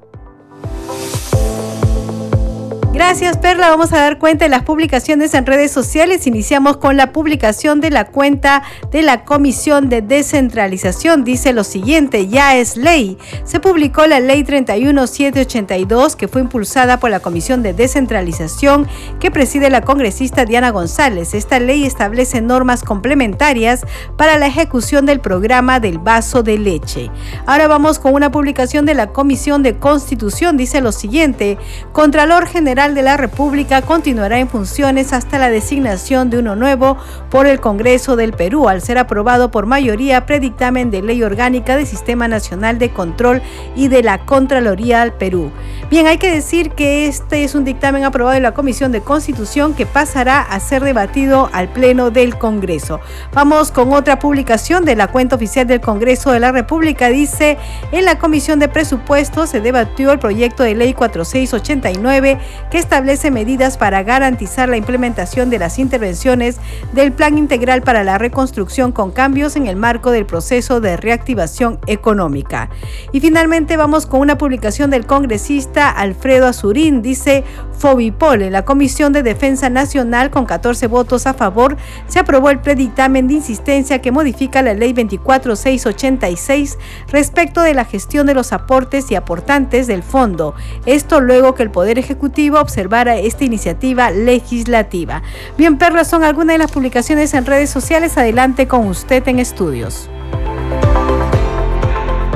Gracias 3.03 3.39
Perla, 3.39 3.71
vamos 3.71 3.95
a 3.95 3.97
dar 3.97 4.19
cuenta 4.19 4.45
de 4.45 4.51
las 4.51 4.63
publicaciones 4.63 5.33
en 5.33 5.47
redes 5.47 5.73
sociales. 5.73 6.27
Iniciamos 6.27 6.77
con 6.77 6.99
la 6.99 7.13
publicación 7.13 7.81
de 7.81 7.89
la 7.89 8.05
cuenta 8.05 8.63
de 8.93 9.01
la 9.01 9.25
Comisión 9.25 9.89
de 9.89 10.03
Descentralización. 10.03 11.25
Dice 11.25 11.55
lo 11.55 11.65
siguiente, 11.65 12.29
ya 12.29 12.57
es 12.57 12.77
ley. 12.77 13.17
Se 13.45 13.59
publicó 13.59 14.07
la 14.07 14.21
ley 14.21 14.45
31782 14.45 16.15
que 16.15 16.29
fue 16.29 16.43
impulsada 16.43 17.01
por 17.01 17.09
la 17.09 17.21
Comisión 17.21 17.63
de 17.63 17.73
Descentralización 17.73 18.87
que 19.19 19.31
preside 19.31 19.71
la 19.71 19.81
congresista 19.81 20.45
Diana 20.45 20.69
González. 20.71 21.33
Esta 21.33 21.59
ley 21.59 21.87
establece 21.87 22.43
normas 22.43 22.83
complementarias 22.83 23.81
para 24.19 24.37
la 24.37 24.47
ejecución 24.47 25.07
del 25.07 25.21
programa 25.21 25.81
del 25.81 25.99
vaso 25.99 26.43
de 26.43 26.59
leche. 26.59 27.11
Ahora 27.47 27.67
vamos 27.67 27.99
con 27.99 28.13
una 28.13 28.31
publicación 28.31 28.85
de 28.85 28.93
la 28.93 29.07
Comisión 29.07 29.63
de 29.63 29.79
Constitución. 29.79 30.59
Dice 30.59 30.83
lo 30.83 30.93
siguiente, 30.93 31.57
Contralor 31.93 32.47
General 32.47 32.90
de 32.95 33.03
la 33.03 33.17
República 33.17 33.83
continuará 33.83 34.39
en 34.39 34.49
funciones 34.49 35.13
hasta 35.13 35.39
la 35.39 35.51
designación 35.51 36.31
de 36.31 36.39
uno 36.39 36.57
nuevo 36.57 36.97
por 37.31 37.47
el 37.47 37.61
Congreso 37.61 38.17
del 38.17 38.33
Perú, 38.33 38.69
al 38.69 38.83
ser 38.83 38.99
aprobado 38.99 39.51
por 39.51 39.67
mayoría 39.67 40.27
predictamen 40.27 40.91
de 40.91 41.03
ley 41.03 41.23
orgánica 41.23 41.77
del 41.77 41.87
Sistema 41.87 42.29
Nacional 42.29 42.79
de 42.79 42.91
Control 42.91 43.43
y 43.77 43.89
de 43.89 44.03
la 44.03 44.25
Contraloría 44.25 45.01
del 45.01 45.13
Perú. 45.13 45.51
Bien, 45.91 46.07
hay 46.07 46.19
que 46.19 46.31
decir 46.31 46.71
que 46.71 47.07
este 47.07 47.45
es 47.45 47.55
un 47.55 47.65
dictamen 47.65 48.05
aprobado 48.05 48.37
en 48.37 48.43
la 48.43 48.55
Comisión 48.55 48.93
de 48.93 49.01
Constitución 49.01 49.75
que 49.75 49.87
pasará 49.87 50.41
a 50.41 50.61
ser 50.61 50.83
debatido 50.83 51.51
al 51.53 51.69
Pleno 51.69 52.11
del 52.11 52.39
Congreso. 52.39 53.01
Vamos 53.33 53.71
con 53.73 53.93
otra 53.93 54.19
publicación 54.19 54.85
de 54.85 54.97
la 54.97 55.09
cuenta 55.09 55.37
oficial 55.37 55.67
del 55.67 55.81
Congreso 55.81 56.33
de 56.33 56.41
la 56.41 56.53
República. 56.53 57.09
Dice, 57.09 57.59
en 57.93 58.05
la 58.05 58.19
Comisión 58.19 58.59
de 58.59 58.69
Presupuestos 58.69 59.51
se 59.51 59.61
debatió 59.61 60.13
el 60.13 60.19
proyecto 60.19 60.63
de 60.63 60.75
ley 60.75 60.95
4689 60.95 62.39
que 62.71 62.79
establece 62.79 63.31
medidas 63.31 63.77
para 63.77 64.03
garantizar 64.03 64.69
la 64.69 64.77
implementación 64.77 65.51
de 65.51 65.59
las 65.59 65.79
intervenciones 65.79 66.57
del 66.93 67.13
Plan 67.13 67.37
Integral 67.37 67.83
para 67.83 68.05
la 68.05 68.17
Reconstrucción 68.17 68.93
con 68.93 69.11
cambios 69.11 69.57
en 69.57 69.67
el 69.67 69.77
marco 69.77 70.11
del 70.11 70.27
proceso 70.27 70.81
de 70.81 70.97
reactivación 70.97 71.79
económica. 71.87 72.71
Y 73.13 73.21
finalmente 73.21 73.77
vamos 73.77 74.07
con 74.07 74.21
una 74.21 74.39
publicación 74.39 74.91
del 74.91 75.07
congresista 75.07 75.91
Alfredo 75.91 76.47
Azurín. 76.47 77.03
Dice 77.03 77.45
Fobipol, 77.73 78.43
en 78.43 78.53
la 78.53 78.65
Comisión 78.65 79.13
de 79.13 79.23
Defensa 79.23 79.69
Nacional 79.71 80.31
con 80.31 80.47
14 80.47 80.87
votos 80.87 81.27
a 81.27 81.35
favor, 81.35 81.77
se 82.07 82.21
aprobó 82.21 82.51
el 82.51 82.61
predictamen 82.61 83.27
de 83.27 83.35
insistencia 83.35 84.01
que 84.01 84.13
modifica 84.13 84.63
la 84.63 84.75
ley 84.75 84.93
24686 84.93 86.79
respecto 87.09 87.63
de 87.63 87.75
la 87.75 87.85
gestión 87.85 88.27
de 88.27 88.35
los 88.35 88.53
aportes 88.53 89.11
y 89.11 89.17
aportantes 89.17 89.87
del 89.87 90.03
fondo. 90.03 90.55
Esto 90.87 91.21
luego 91.21 91.55
que 91.55 91.63
el 91.65 91.71
Poder 91.71 91.99
Ejecutivo 91.99 92.60
observara 92.61 93.17
esta 93.17 93.45
iniciativa 93.45 94.11
legislativa. 94.11 95.23
Bien, 95.57 95.79
Perla, 95.79 96.05
son 96.05 96.25
algunas 96.25 96.55
de 96.55 96.59
las 96.59 96.73
publicaciones 96.73 97.35
en 97.35 97.47
redes 97.47 97.71
sociales. 97.71 98.17
Adelante 98.17 98.69
con 98.69 98.87
usted 98.87 99.27
en 99.29 99.39
estudios. 99.39 100.09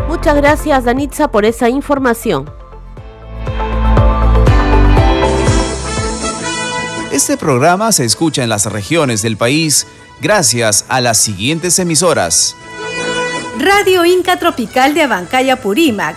Muchas 0.09 0.37
gracias 0.37 0.85
Danitza 0.85 1.29
por 1.29 1.45
esa 1.45 1.69
información. 1.69 2.51
Este 7.13 7.37
programa 7.37 7.93
se 7.93 8.05
escucha 8.05 8.43
en 8.43 8.49
las 8.49 8.67
regiones 8.67 9.23
del 9.23 9.37
país 9.37 9.87
gracias 10.21 10.85
a 10.89 11.01
las 11.01 11.19
siguientes 11.19 11.79
emisoras. 11.79 12.57
Radio 13.59 14.05
Inca 14.05 14.39
Tropical 14.39 14.95
de 14.95 15.03
Abancaya 15.03 15.57
Purímac, 15.61 16.17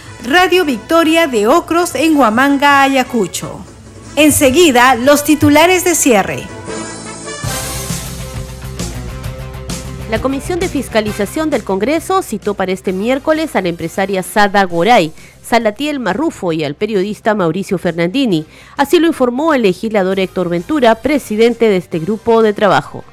Radio 0.27 0.65
Victoria 0.65 1.25
de 1.25 1.47
Ocros 1.47 1.95
en 1.95 2.15
Huamanga, 2.15 2.83
Ayacucho. 2.83 3.59
Enseguida, 4.15 4.93
los 4.93 5.23
titulares 5.23 5.83
de 5.83 5.95
cierre. 5.95 6.43
La 10.11 10.21
Comisión 10.21 10.59
de 10.59 10.69
Fiscalización 10.69 11.49
del 11.49 11.63
Congreso 11.63 12.21
citó 12.21 12.53
para 12.53 12.71
este 12.71 12.93
miércoles 12.93 13.55
a 13.55 13.61
la 13.63 13.69
empresaria 13.69 14.21
Sada 14.21 14.63
Goray, 14.65 15.11
Salatiel 15.41 15.99
Marrufo 15.99 16.51
y 16.51 16.63
al 16.63 16.75
periodista 16.75 17.33
Mauricio 17.33 17.79
Fernandini. 17.79 18.45
Así 18.77 18.99
lo 18.99 19.07
informó 19.07 19.55
el 19.55 19.63
legislador 19.63 20.19
Héctor 20.19 20.49
Ventura, 20.49 20.93
presidente 20.95 21.67
de 21.67 21.77
este 21.77 21.97
grupo 21.97 22.43
de 22.43 22.53
trabajo. 22.53 23.03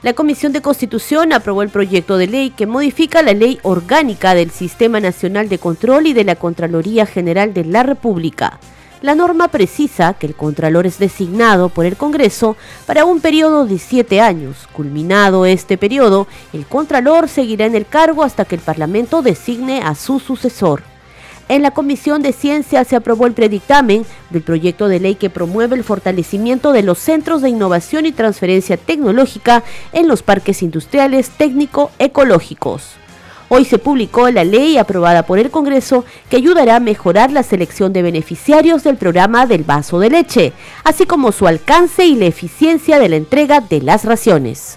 La 0.00 0.12
Comisión 0.12 0.52
de 0.52 0.62
Constitución 0.62 1.32
aprobó 1.32 1.62
el 1.62 1.70
proyecto 1.70 2.18
de 2.18 2.28
ley 2.28 2.50
que 2.50 2.68
modifica 2.68 3.20
la 3.20 3.32
ley 3.32 3.58
orgánica 3.64 4.32
del 4.32 4.52
Sistema 4.52 5.00
Nacional 5.00 5.48
de 5.48 5.58
Control 5.58 6.06
y 6.06 6.12
de 6.12 6.22
la 6.22 6.36
Contraloría 6.36 7.04
General 7.04 7.52
de 7.52 7.64
la 7.64 7.82
República. 7.82 8.60
La 9.02 9.16
norma 9.16 9.48
precisa 9.48 10.14
que 10.14 10.26
el 10.26 10.36
Contralor 10.36 10.86
es 10.86 11.00
designado 11.00 11.68
por 11.68 11.84
el 11.84 11.96
Congreso 11.96 12.56
para 12.86 13.04
un 13.04 13.20
periodo 13.20 13.66
de 13.66 13.80
siete 13.80 14.20
años. 14.20 14.68
Culminado 14.72 15.46
este 15.46 15.76
periodo, 15.76 16.28
el 16.52 16.64
Contralor 16.64 17.28
seguirá 17.28 17.66
en 17.66 17.74
el 17.74 17.86
cargo 17.86 18.22
hasta 18.22 18.44
que 18.44 18.54
el 18.54 18.60
Parlamento 18.60 19.20
designe 19.20 19.82
a 19.82 19.96
su 19.96 20.20
sucesor. 20.20 20.84
En 21.48 21.62
la 21.62 21.70
Comisión 21.70 22.20
de 22.20 22.32
Ciencia 22.32 22.84
se 22.84 22.94
aprobó 22.94 23.26
el 23.26 23.32
predictamen 23.32 24.04
del 24.28 24.42
proyecto 24.42 24.86
de 24.86 25.00
ley 25.00 25.14
que 25.14 25.30
promueve 25.30 25.76
el 25.76 25.84
fortalecimiento 25.84 26.72
de 26.72 26.82
los 26.82 26.98
centros 26.98 27.40
de 27.40 27.48
innovación 27.48 28.04
y 28.04 28.12
transferencia 28.12 28.76
tecnológica 28.76 29.64
en 29.92 30.08
los 30.08 30.22
parques 30.22 30.62
industriales 30.62 31.30
técnico-ecológicos. 31.30 32.96
Hoy 33.48 33.64
se 33.64 33.78
publicó 33.78 34.28
la 34.30 34.44
ley 34.44 34.76
aprobada 34.76 35.22
por 35.22 35.38
el 35.38 35.50
Congreso 35.50 36.04
que 36.28 36.36
ayudará 36.36 36.76
a 36.76 36.80
mejorar 36.80 37.32
la 37.32 37.42
selección 37.42 37.94
de 37.94 38.02
beneficiarios 38.02 38.84
del 38.84 38.98
programa 38.98 39.46
del 39.46 39.64
vaso 39.64 39.98
de 40.00 40.10
leche, 40.10 40.52
así 40.84 41.06
como 41.06 41.32
su 41.32 41.46
alcance 41.46 42.04
y 42.04 42.14
la 42.14 42.26
eficiencia 42.26 42.98
de 42.98 43.08
la 43.08 43.16
entrega 43.16 43.62
de 43.62 43.80
las 43.80 44.04
raciones. 44.04 44.76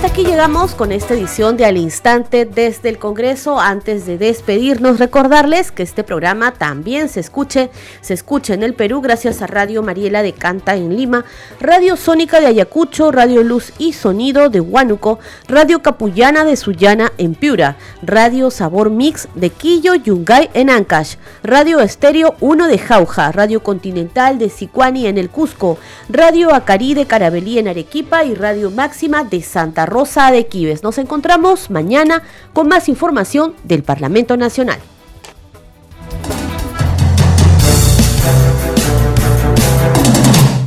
Hasta 0.00 0.12
aquí 0.12 0.24
llegamos 0.24 0.74
con 0.74 0.92
esta 0.92 1.12
edición 1.12 1.58
de 1.58 1.66
Al 1.66 1.76
Instante 1.76 2.46
desde 2.46 2.88
el 2.88 2.98
Congreso. 2.98 3.60
Antes 3.60 4.06
de 4.06 4.16
despedirnos, 4.16 4.98
recordarles 4.98 5.72
que 5.72 5.82
este 5.82 6.04
programa 6.04 6.52
también 6.52 7.10
se 7.10 7.20
escuche, 7.20 7.68
se 8.00 8.14
escucha 8.14 8.54
en 8.54 8.62
el 8.62 8.72
Perú 8.72 9.02
gracias 9.02 9.42
a 9.42 9.46
Radio 9.46 9.82
Mariela 9.82 10.22
de 10.22 10.32
Canta 10.32 10.74
en 10.74 10.96
Lima, 10.96 11.26
Radio 11.60 11.98
Sónica 11.98 12.40
de 12.40 12.46
Ayacucho, 12.46 13.12
Radio 13.12 13.42
Luz 13.42 13.74
y 13.76 13.92
Sonido 13.92 14.48
de 14.48 14.62
Huánuco, 14.62 15.18
Radio 15.48 15.82
Capullana 15.82 16.46
de 16.46 16.56
Sullana 16.56 17.12
en 17.18 17.34
Piura, 17.34 17.76
Radio 18.00 18.50
Sabor 18.50 18.88
Mix 18.88 19.28
de 19.34 19.50
Quillo 19.50 19.96
Yungay 19.96 20.48
en 20.54 20.70
Ancash, 20.70 21.16
Radio 21.42 21.80
Estéreo 21.80 22.36
1 22.40 22.68
de 22.68 22.78
Jauja, 22.78 23.32
Radio 23.32 23.62
Continental 23.62 24.38
de 24.38 24.48
Sicuani 24.48 25.08
en 25.08 25.18
el 25.18 25.28
Cusco, 25.28 25.76
Radio 26.08 26.54
Acari 26.54 26.94
de 26.94 27.04
Carabelí 27.04 27.58
en 27.58 27.68
Arequipa 27.68 28.24
y 28.24 28.34
Radio 28.34 28.70
Máxima 28.70 29.24
de 29.24 29.42
Santa 29.42 29.89
Rosa 29.90 30.30
de 30.30 30.46
Quives. 30.46 30.82
Nos 30.82 30.96
encontramos 30.96 31.68
mañana 31.68 32.22
con 32.54 32.68
más 32.68 32.88
información 32.88 33.54
del 33.64 33.82
Parlamento 33.82 34.36
Nacional. 34.36 34.78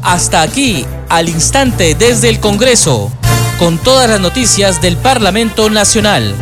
Hasta 0.04 0.42
aquí, 0.44 0.86
al 1.10 1.30
instante 1.30 1.96
desde 1.96 2.30
el 2.30 2.40
Congreso, 2.40 3.12
con 3.58 3.80
todas 3.80 4.10
las 4.10 4.20
noticias 4.20 4.82
del 4.82 4.98
Parlamento 4.98 5.70
Nacional. 5.70 6.36